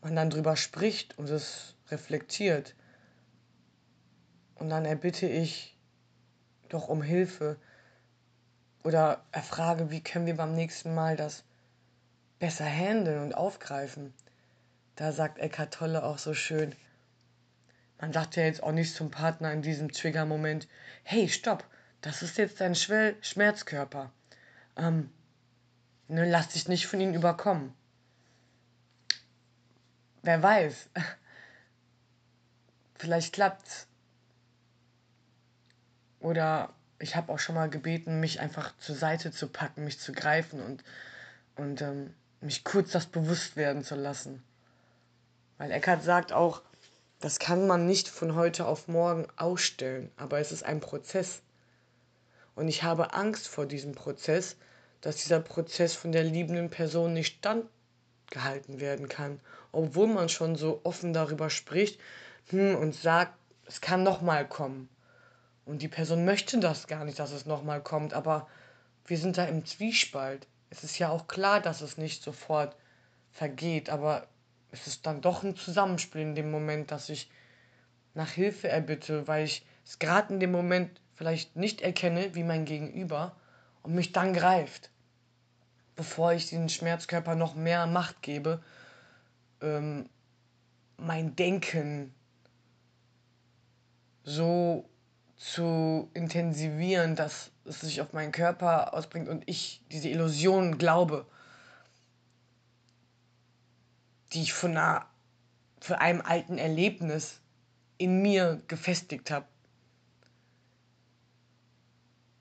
Man 0.00 0.14
dann 0.14 0.30
drüber 0.30 0.56
spricht 0.56 1.18
und 1.18 1.28
es 1.28 1.74
reflektiert. 1.88 2.74
Und 4.54 4.68
dann 4.68 4.84
erbitte 4.84 5.26
ich 5.26 5.76
doch 6.68 6.88
um 6.88 7.02
Hilfe 7.02 7.56
oder 8.84 9.24
erfrage, 9.32 9.90
wie 9.90 10.02
können 10.02 10.26
wir 10.26 10.36
beim 10.36 10.54
nächsten 10.54 10.94
Mal 10.94 11.16
das 11.16 11.44
besser 12.38 12.66
handeln 12.66 13.22
und 13.22 13.34
aufgreifen. 13.34 14.14
Da 14.94 15.10
sagt 15.10 15.38
Eckhart 15.38 15.74
Tolle 15.74 16.04
auch 16.04 16.18
so 16.18 16.34
schön, 16.34 16.76
man 17.98 18.12
sagt 18.12 18.36
ja 18.36 18.44
jetzt 18.44 18.62
auch 18.62 18.72
nicht 18.72 18.94
zum 18.94 19.10
Partner 19.10 19.52
in 19.52 19.62
diesem 19.62 19.90
Trigger-Moment, 19.90 20.68
hey, 21.02 21.28
stopp, 21.28 21.64
das 22.02 22.22
ist 22.22 22.36
jetzt 22.38 22.60
dein 22.60 22.74
Schmerzkörper 22.74 24.12
ähm, 24.76 25.10
ne, 26.08 26.28
lass 26.28 26.48
dich 26.48 26.68
nicht 26.68 26.86
von 26.86 27.00
ihnen 27.00 27.14
überkommen. 27.14 27.72
Wer 30.22 30.42
weiß. 30.42 30.88
Vielleicht 32.94 33.34
klappt's. 33.34 33.86
Oder 36.20 36.72
ich 36.98 37.16
habe 37.16 37.32
auch 37.32 37.38
schon 37.38 37.54
mal 37.54 37.68
gebeten, 37.68 38.20
mich 38.20 38.40
einfach 38.40 38.76
zur 38.78 38.96
Seite 38.96 39.30
zu 39.30 39.48
packen, 39.48 39.84
mich 39.84 40.00
zu 40.00 40.12
greifen 40.12 40.62
und, 40.62 40.82
und 41.56 41.82
ähm, 41.82 42.14
mich 42.40 42.64
kurz 42.64 42.92
das 42.92 43.06
bewusst 43.06 43.56
werden 43.56 43.84
zu 43.84 43.94
lassen. 43.94 44.42
Weil 45.58 45.70
Eckhart 45.70 46.02
sagt 46.02 46.32
auch, 46.32 46.62
das 47.20 47.38
kann 47.38 47.66
man 47.66 47.86
nicht 47.86 48.08
von 48.08 48.34
heute 48.34 48.66
auf 48.66 48.88
morgen 48.88 49.26
ausstellen, 49.36 50.10
aber 50.16 50.38
es 50.38 50.52
ist 50.52 50.62
ein 50.62 50.80
Prozess. 50.80 51.42
Und 52.54 52.68
ich 52.68 52.82
habe 52.82 53.14
Angst 53.14 53.48
vor 53.48 53.66
diesem 53.66 53.92
Prozess, 53.92 54.56
dass 55.00 55.16
dieser 55.16 55.40
Prozess 55.40 55.94
von 55.94 56.12
der 56.12 56.24
liebenden 56.24 56.70
Person 56.70 57.12
nicht 57.12 57.38
standgehalten 57.38 58.80
werden 58.80 59.08
kann, 59.08 59.40
obwohl 59.72 60.06
man 60.06 60.28
schon 60.28 60.56
so 60.56 60.80
offen 60.84 61.12
darüber 61.12 61.50
spricht 61.50 62.00
hm, 62.48 62.76
und 62.76 62.94
sagt, 62.94 63.34
es 63.66 63.80
kann 63.80 64.02
nochmal 64.02 64.46
kommen. 64.48 64.88
Und 65.64 65.82
die 65.82 65.88
Person 65.88 66.24
möchte 66.24 66.58
das 66.58 66.86
gar 66.86 67.04
nicht, 67.04 67.18
dass 67.18 67.32
es 67.32 67.46
nochmal 67.46 67.82
kommt, 67.82 68.14
aber 68.14 68.48
wir 69.06 69.18
sind 69.18 69.38
da 69.38 69.44
im 69.44 69.64
Zwiespalt. 69.64 70.46
Es 70.70 70.84
ist 70.84 70.98
ja 70.98 71.08
auch 71.08 71.26
klar, 71.26 71.60
dass 71.60 71.80
es 71.80 71.98
nicht 71.98 72.22
sofort 72.22 72.76
vergeht, 73.30 73.90
aber 73.90 74.26
es 74.70 74.86
ist 74.86 75.06
dann 75.06 75.20
doch 75.20 75.42
ein 75.42 75.56
Zusammenspiel 75.56 76.22
in 76.22 76.34
dem 76.34 76.50
Moment, 76.50 76.90
dass 76.90 77.08
ich 77.08 77.30
nach 78.14 78.30
Hilfe 78.30 78.68
erbitte, 78.68 79.26
weil 79.26 79.44
ich 79.44 79.64
es 79.84 79.98
gerade 79.98 80.34
in 80.34 80.40
dem 80.40 80.52
Moment 80.52 81.00
vielleicht 81.14 81.56
nicht 81.56 81.80
erkenne, 81.80 82.34
wie 82.34 82.42
mein 82.42 82.64
Gegenüber 82.64 83.36
und 83.82 83.94
mich 83.94 84.12
dann 84.12 84.32
greift, 84.32 84.90
bevor 85.96 86.32
ich 86.32 86.48
den 86.50 86.68
Schmerzkörper 86.68 87.34
noch 87.34 87.54
mehr 87.54 87.86
Macht 87.86 88.22
gebe, 88.22 88.62
ähm, 89.60 90.08
mein 90.96 91.36
Denken 91.36 92.14
so 94.24 94.88
zu 95.36 96.10
intensivieren, 96.14 97.16
dass 97.16 97.50
es 97.64 97.80
sich 97.80 98.00
auf 98.00 98.12
meinen 98.12 98.32
Körper 98.32 98.94
ausbringt 98.94 99.28
und 99.28 99.42
ich 99.46 99.82
diese 99.90 100.08
Illusion 100.08 100.78
glaube, 100.78 101.26
die 104.32 104.42
ich 104.42 104.52
von, 104.52 104.72
einer, 104.72 105.06
von 105.80 105.96
einem 105.96 106.20
alten 106.22 106.58
Erlebnis 106.58 107.40
in 107.98 108.22
mir 108.22 108.62
gefestigt 108.66 109.30
habe. 109.30 109.46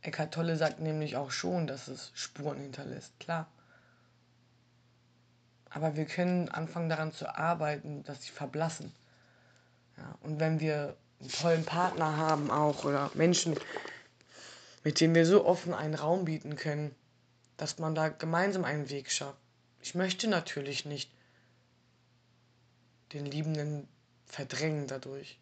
Eckhart 0.04 0.34
Tolle 0.34 0.58
sagt 0.58 0.80
nämlich 0.80 1.16
auch 1.16 1.32
schon, 1.32 1.66
dass 1.66 1.88
es 1.88 2.12
Spuren 2.14 2.60
hinterlässt, 2.60 3.18
klar. 3.20 3.48
Aber 5.70 5.96
wir 5.96 6.06
können 6.06 6.50
anfangen 6.50 6.90
daran 6.90 7.14
zu 7.14 7.36
arbeiten, 7.36 8.04
dass 8.04 8.22
sie 8.22 8.32
verblassen. 8.32 8.94
Ja, 9.98 10.16
und 10.22 10.40
wenn 10.40 10.60
wir 10.60 10.96
einen 11.20 11.30
tollen 11.30 11.66
Partner 11.66 12.18
haben 12.18 12.52
auch 12.52 12.84
oder 12.84 13.10
Menschen, 13.14 13.56
mit 14.84 15.00
denen 15.00 15.16
wir 15.16 15.26
so 15.26 15.46
offen 15.46 15.74
einen 15.74 15.96
Raum 15.96 16.26
bieten 16.26 16.58
können, 16.58 16.94
dass 17.56 17.80
man 17.80 17.96
da 17.96 18.10
gemeinsam 18.10 18.66
einen 18.66 18.90
Weg 18.90 19.10
schafft. 19.10 19.38
Ich 19.82 19.96
möchte 19.96 20.28
natürlich 20.28 20.86
nicht 20.86 21.10
den 23.14 23.26
Liebenden 23.26 23.88
verdrängen 24.26 24.88
dadurch. 24.88 25.40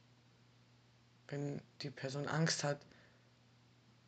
Wenn 1.27 1.61
die 1.81 1.89
Person 1.89 2.27
Angst 2.27 2.63
hat, 2.63 2.79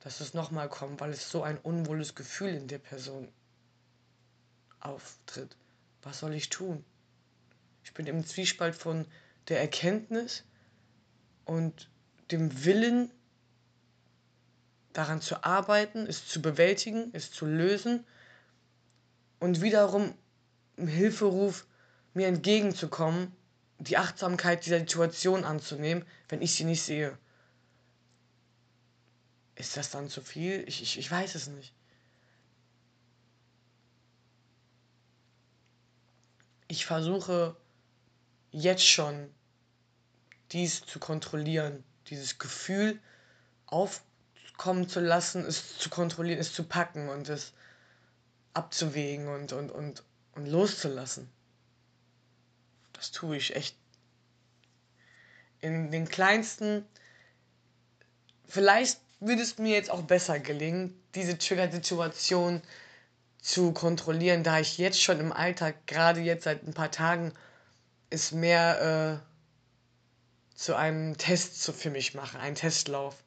dass 0.03 0.19
es 0.19 0.33
nochmal 0.33 0.67
kommt, 0.67 0.99
weil 0.99 1.11
es 1.11 1.31
so 1.31 1.43
ein 1.43 1.57
unwohles 1.57 2.13
Gefühl 2.13 2.49
in 2.49 2.67
der 2.67 2.77
Person 2.77 3.29
auftritt. 4.81 5.55
Was 6.01 6.19
soll 6.19 6.33
ich 6.33 6.49
tun? 6.49 6.83
Ich 7.85 7.93
bin 7.93 8.05
im 8.05 8.25
Zwiespalt 8.25 8.75
von 8.75 9.05
der 9.47 9.61
Erkenntnis 9.61 10.43
und 11.45 11.89
dem 12.31 12.65
Willen, 12.65 13.11
daran 14.91 15.21
zu 15.21 15.43
arbeiten, 15.43 16.05
es 16.05 16.27
zu 16.27 16.41
bewältigen, 16.41 17.09
es 17.13 17.31
zu 17.31 17.45
lösen 17.45 18.05
und 19.39 19.61
wiederum 19.61 20.13
im 20.75 20.87
Hilferuf 20.87 21.65
mir 22.13 22.27
entgegenzukommen, 22.27 23.35
die 23.79 23.97
Achtsamkeit 23.97 24.65
dieser 24.65 24.79
Situation 24.79 25.45
anzunehmen, 25.45 26.05
wenn 26.29 26.41
ich 26.41 26.53
sie 26.53 26.65
nicht 26.65 26.83
sehe. 26.83 27.17
Ist 29.63 29.77
das 29.77 29.91
dann 29.91 30.09
zu 30.09 30.21
viel? 30.21 30.65
Ich, 30.67 30.81
ich, 30.81 30.99
ich 30.99 31.09
weiß 31.09 31.35
es 31.35 31.47
nicht. 31.47 31.73
Ich 36.67 36.85
versuche 36.85 37.55
jetzt 38.51 38.85
schon 38.85 39.33
dies 40.51 40.85
zu 40.85 40.99
kontrollieren, 40.99 41.81
dieses 42.07 42.39
Gefühl 42.39 42.99
aufkommen 43.65 44.89
zu 44.89 44.99
lassen, 44.99 45.45
es 45.45 45.77
zu 45.77 45.89
kontrollieren, 45.89 46.39
es 46.39 46.51
zu 46.51 46.65
packen 46.65 47.07
und 47.07 47.29
es 47.29 47.53
abzuwägen 48.53 49.29
und, 49.29 49.53
und, 49.53 49.71
und, 49.71 50.03
und 50.33 50.45
loszulassen. 50.45 51.31
Das 52.91 53.11
tue 53.11 53.37
ich 53.37 53.55
echt 53.55 53.77
in 55.61 55.89
den 55.89 56.09
kleinsten. 56.09 56.85
Vielleicht 58.45 58.99
würde 59.25 59.41
es 59.41 59.57
mir 59.57 59.75
jetzt 59.75 59.89
auch 59.89 60.03
besser 60.03 60.39
gelingen, 60.39 60.99
diese 61.15 61.37
Trigger-Situation 61.37 62.61
zu 63.39 63.71
kontrollieren, 63.73 64.43
da 64.43 64.59
ich 64.59 64.77
jetzt 64.77 65.01
schon 65.01 65.19
im 65.19 65.33
Alltag, 65.33 65.87
gerade 65.87 66.21
jetzt 66.21 66.45
seit 66.45 66.65
ein 66.65 66.73
paar 66.73 66.91
Tagen, 66.91 67.33
es 68.09 68.31
mehr 68.31 69.21
äh, 69.21 70.57
zu 70.57 70.75
einem 70.75 71.17
Test 71.17 71.61
für 71.71 71.89
mich 71.89 72.13
mache, 72.13 72.39
einen 72.39 72.55
Testlauf, 72.55 73.23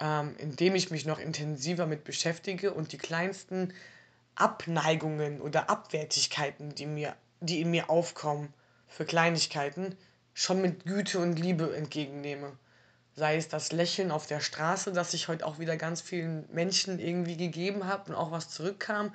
ähm, 0.00 0.34
in 0.38 0.56
ich 0.74 0.90
mich 0.90 1.06
noch 1.06 1.18
intensiver 1.18 1.86
mit 1.86 2.04
beschäftige 2.04 2.72
und 2.72 2.92
die 2.92 2.98
kleinsten 2.98 3.72
Abneigungen 4.34 5.40
oder 5.40 5.70
Abwertigkeiten, 5.70 6.74
die, 6.74 6.86
mir, 6.86 7.14
die 7.40 7.60
in 7.60 7.70
mir 7.70 7.88
aufkommen 7.88 8.52
für 8.88 9.04
Kleinigkeiten, 9.04 9.96
schon 10.34 10.60
mit 10.60 10.84
Güte 10.84 11.18
und 11.18 11.38
Liebe 11.38 11.74
entgegennehme 11.76 12.52
sei 13.16 13.36
es 13.36 13.48
das 13.48 13.72
Lächeln 13.72 14.10
auf 14.10 14.26
der 14.26 14.40
Straße, 14.40 14.92
das 14.92 15.14
ich 15.14 15.28
heute 15.28 15.46
auch 15.46 15.58
wieder 15.58 15.78
ganz 15.78 16.02
vielen 16.02 16.44
Menschen 16.52 16.98
irgendwie 16.98 17.38
gegeben 17.38 17.86
habe 17.86 18.10
und 18.10 18.14
auch 18.14 18.30
was 18.30 18.50
zurückkam. 18.50 19.14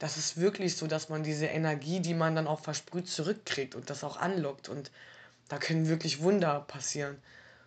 Das 0.00 0.16
ist 0.16 0.38
wirklich 0.38 0.76
so, 0.76 0.88
dass 0.88 1.08
man 1.08 1.22
diese 1.22 1.46
Energie, 1.46 2.00
die 2.00 2.12
man 2.12 2.34
dann 2.34 2.48
auch 2.48 2.60
versprüht, 2.60 3.08
zurückkriegt 3.08 3.76
und 3.76 3.88
das 3.88 4.02
auch 4.02 4.16
anlockt. 4.16 4.68
Und 4.68 4.90
da 5.48 5.58
können 5.58 5.88
wirklich 5.88 6.20
Wunder 6.20 6.64
passieren. 6.66 7.16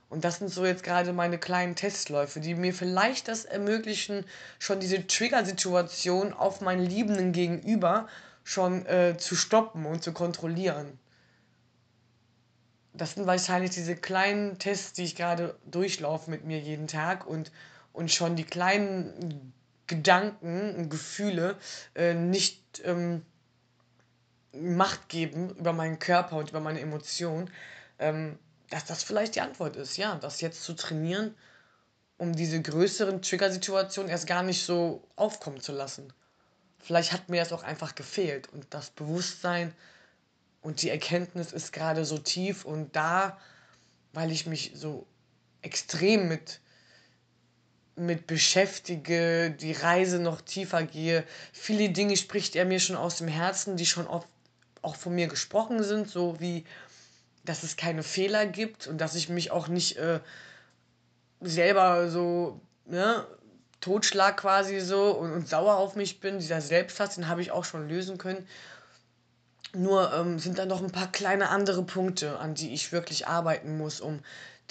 Und 0.10 0.26
das 0.26 0.40
sind 0.40 0.50
so 0.50 0.66
jetzt 0.66 0.84
gerade 0.84 1.14
meine 1.14 1.38
kleinen 1.38 1.76
Testläufe, 1.76 2.42
die 2.42 2.56
mir 2.56 2.74
vielleicht 2.74 3.30
das 3.30 3.46
ermöglichen, 3.46 4.26
schon 4.60 4.82
diese 4.82 5.08
Trigger-Situation 5.08 6.34
auf 6.34 6.62
meinen 6.62 6.86
Liebenden 6.86 7.32
gegenüber 7.32 8.08
schon 8.44 8.86
äh, 8.86 9.16
zu 9.18 9.36
stoppen 9.36 9.86
und 9.86 10.04
zu 10.04 10.12
kontrollieren 10.12 11.00
das 12.94 13.14
sind 13.14 13.28
wahrscheinlich 13.28 13.72
diese 13.72 13.96
kleinen 13.96 14.58
Tests, 14.60 14.94
die 14.94 15.04
ich 15.04 15.16
gerade 15.16 15.56
durchlaufe 15.66 16.30
mit 16.30 16.46
mir 16.46 16.60
jeden 16.60 16.88
Tag 16.88 17.26
und, 17.28 17.52
und 17.94 18.12
schon 18.12 18.36
die 18.36 18.44
kleinen 18.44 19.54
Gedanken 19.88 20.76
und 20.76 20.90
Gefühle 20.90 21.58
äh, 21.96 22.14
nicht 22.14 22.82
ähm, 22.84 23.26
Macht 24.52 25.10
geben 25.10 25.52
über 25.52 25.74
meinen 25.74 26.00
Körper 26.00 26.38
und 26.38 26.50
über 26.50 26.60
meine 26.60 26.80
Emotionen, 26.80 27.52
ähm, 28.00 28.38
dass 28.70 28.86
das 28.86 29.04
vielleicht 29.04 29.36
die 29.36 29.42
Antwort 29.42 29.76
ist, 29.76 29.98
ja, 29.98 30.16
das 30.16 30.42
jetzt 30.42 30.64
zu 30.64 30.74
trainieren, 30.74 31.36
um 32.18 32.36
diese 32.36 32.62
größeren 32.62 33.22
Trigger-Situationen 33.22 34.12
erst 34.12 34.28
gar 34.28 34.44
nicht 34.44 34.64
so 34.64 35.04
aufkommen 35.16 35.60
zu 35.62 35.72
lassen. 35.72 36.12
Vielleicht 36.80 37.12
hat 37.12 37.30
mir 37.30 37.42
das 37.42 37.54
auch 37.54 37.64
einfach 37.64 37.96
gefehlt 37.96 38.52
und 38.54 38.66
das 38.72 38.90
Bewusstsein, 38.90 39.74
und 40.62 40.82
die 40.82 40.90
Erkenntnis 40.90 41.52
ist 41.52 41.74
gerade 41.74 42.06
so 42.06 42.18
tief 42.18 42.66
und 42.66 42.96
da, 42.96 43.38
weil 44.14 44.32
ich 44.32 44.46
mich 44.46 44.74
so 44.76 45.06
extrem 45.62 46.28
mit, 46.28 46.60
mit 47.96 48.28
beschäftige, 48.28 49.52
die 49.52 49.74
Reise 49.74 50.20
noch 50.20 50.42
tiefer 50.42 50.84
gehe. 50.84 51.24
Viele 51.54 51.90
Dinge 51.90 52.18
spricht 52.18 52.56
er 52.56 52.66
mir 52.66 52.80
schon 52.80 52.96
aus 52.96 53.18
dem 53.18 53.28
Herzen, 53.28 53.78
die 53.78 53.86
schon 53.86 54.08
oft 54.08 54.28
auch 54.82 54.96
von 54.96 55.14
mir 55.14 55.28
gesprochen 55.28 55.84
sind, 55.84 56.10
so 56.10 56.40
wie, 56.40 56.66
dass 57.44 57.64
es 57.64 57.76
keine 57.76 58.04
Fehler 58.04 58.46
gibt 58.46 58.88
und 58.88 59.00
dass 59.00 59.16
ich 59.16 59.30
mich 59.30 59.52
auch 59.52 59.68
nicht 59.68 59.98
äh, 59.98 60.20
selber 61.42 62.10
so, 62.10 62.62
ne, 62.86 63.26
Totschlag 63.82 64.38
quasi 64.38 64.80
so 64.80 65.12
und, 65.12 65.32
und 65.32 65.48
sauer 65.48 65.78
auf 65.78 65.96
mich 65.96 66.20
bin. 66.20 66.40
Dieser 66.40 66.62
Selbsthass, 66.62 67.16
den 67.16 67.28
habe 67.28 67.42
ich 67.42 67.52
auch 67.52 67.64
schon 67.64 67.88
lösen 67.88 68.18
können. 68.18 68.46
Nur 69.74 70.14
ähm, 70.14 70.40
sind 70.40 70.58
da 70.58 70.66
noch 70.66 70.82
ein 70.82 70.92
paar 70.92 71.12
kleine 71.12 71.50
andere 71.50 71.84
Punkte, 71.84 72.40
an 72.40 72.56
die 72.56 72.74
ich 72.74 72.92
wirklich 72.92 73.28
arbeiten 73.28 73.78
muss, 73.78 74.02
um 74.02 74.22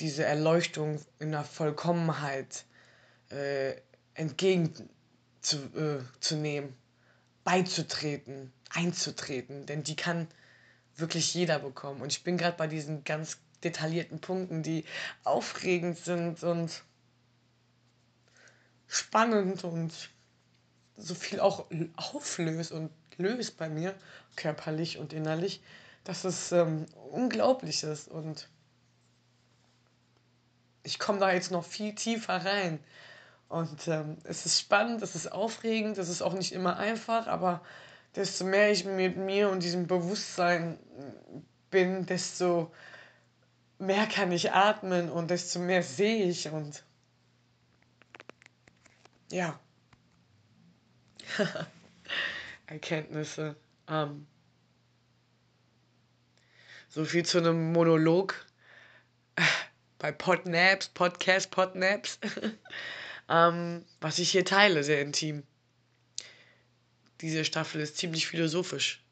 diese 0.01 0.25
Erleuchtung 0.25 1.01
in 1.19 1.31
der 1.31 1.45
Vollkommenheit 1.45 2.65
äh, 3.31 3.75
entgegenzunehmen, 4.15 6.71
äh, 6.71 6.73
beizutreten, 7.45 8.53
einzutreten. 8.71 9.67
Denn 9.67 9.85
die 9.85 9.97
kann 9.97 10.27
wirklich 10.97 11.33
jeder 11.35 11.61
bekommen. 11.61 12.03
Und 12.03 12.13
ich 12.13 12.25
bin 12.25 12.37
gerade 12.37 12.57
bei 12.57 12.67
diesen 12.67 13.05
ganz 13.05 13.39
detaillierten 13.63 14.21
Punkten, 14.21 14.63
die 14.63 14.85
aufregend 15.25 15.99
sind 15.99 16.43
und 16.43 16.83
spannend 18.89 19.65
und 19.65 20.11
so 20.99 21.15
viel 21.15 21.41
auch 21.41 21.67
auflöst 21.97 22.73
und 22.73 22.91
löst 23.17 23.57
bei 23.57 23.69
mir, 23.69 23.95
körperlich 24.37 24.99
und 24.99 25.13
innerlich, 25.13 25.63
dass 26.05 26.25
es 26.25 26.53
ähm, 26.53 26.87
unglaublich 27.11 27.83
ist. 27.83 28.09
Und 28.09 28.49
ich 30.83 30.99
komme 30.99 31.19
da 31.19 31.33
jetzt 31.33 31.51
noch 31.51 31.65
viel 31.65 31.95
tiefer 31.95 32.45
rein. 32.45 32.79
Und 33.49 33.89
ähm, 33.89 34.19
es 34.25 34.45
ist 34.45 34.61
spannend, 34.61 35.03
es 35.03 35.15
ist 35.15 35.33
aufregend, 35.33 35.99
es 35.99 36.09
ist 36.09 36.23
auch 36.23 36.35
nicht 36.35 36.53
immer 36.53 36.77
einfach, 36.77 37.27
aber 37.27 37.63
desto 38.15 38.45
mehr 38.45 38.71
ich 38.71 38.85
mit 38.85 39.17
mir 39.17 39.49
und 39.49 39.63
diesem 39.63 39.87
Bewusstsein 39.87 40.79
bin, 41.71 42.05
desto 42.07 42.73
mehr 43.79 44.07
kann 44.07 44.33
ich 44.33 44.53
atmen 44.53 45.11
und 45.11 45.31
desto 45.31 45.61
mehr 45.61 45.83
sehe 45.83 46.25
ich 46.25 46.51
und 46.51 46.85
ja. 49.31 49.59
Erkenntnisse. 52.67 53.57
Ähm, 53.88 54.27
so 56.88 57.05
viel 57.05 57.25
zu 57.25 57.38
einem 57.38 57.73
Monolog 57.73 58.47
bei 59.99 60.12
Podnaps, 60.12 60.88
Podcast 60.88 61.51
Podnaps, 61.51 62.19
ähm, 63.29 63.85
was 64.01 64.19
ich 64.19 64.31
hier 64.31 64.45
teile, 64.45 64.83
sehr 64.85 65.03
intim. 65.03 65.43
Diese 67.21 67.45
Staffel 67.45 67.81
ist 67.81 67.97
ziemlich 67.99 68.27
philosophisch. 68.27 69.03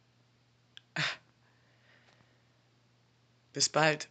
Bis 3.52 3.68
bald. 3.68 4.09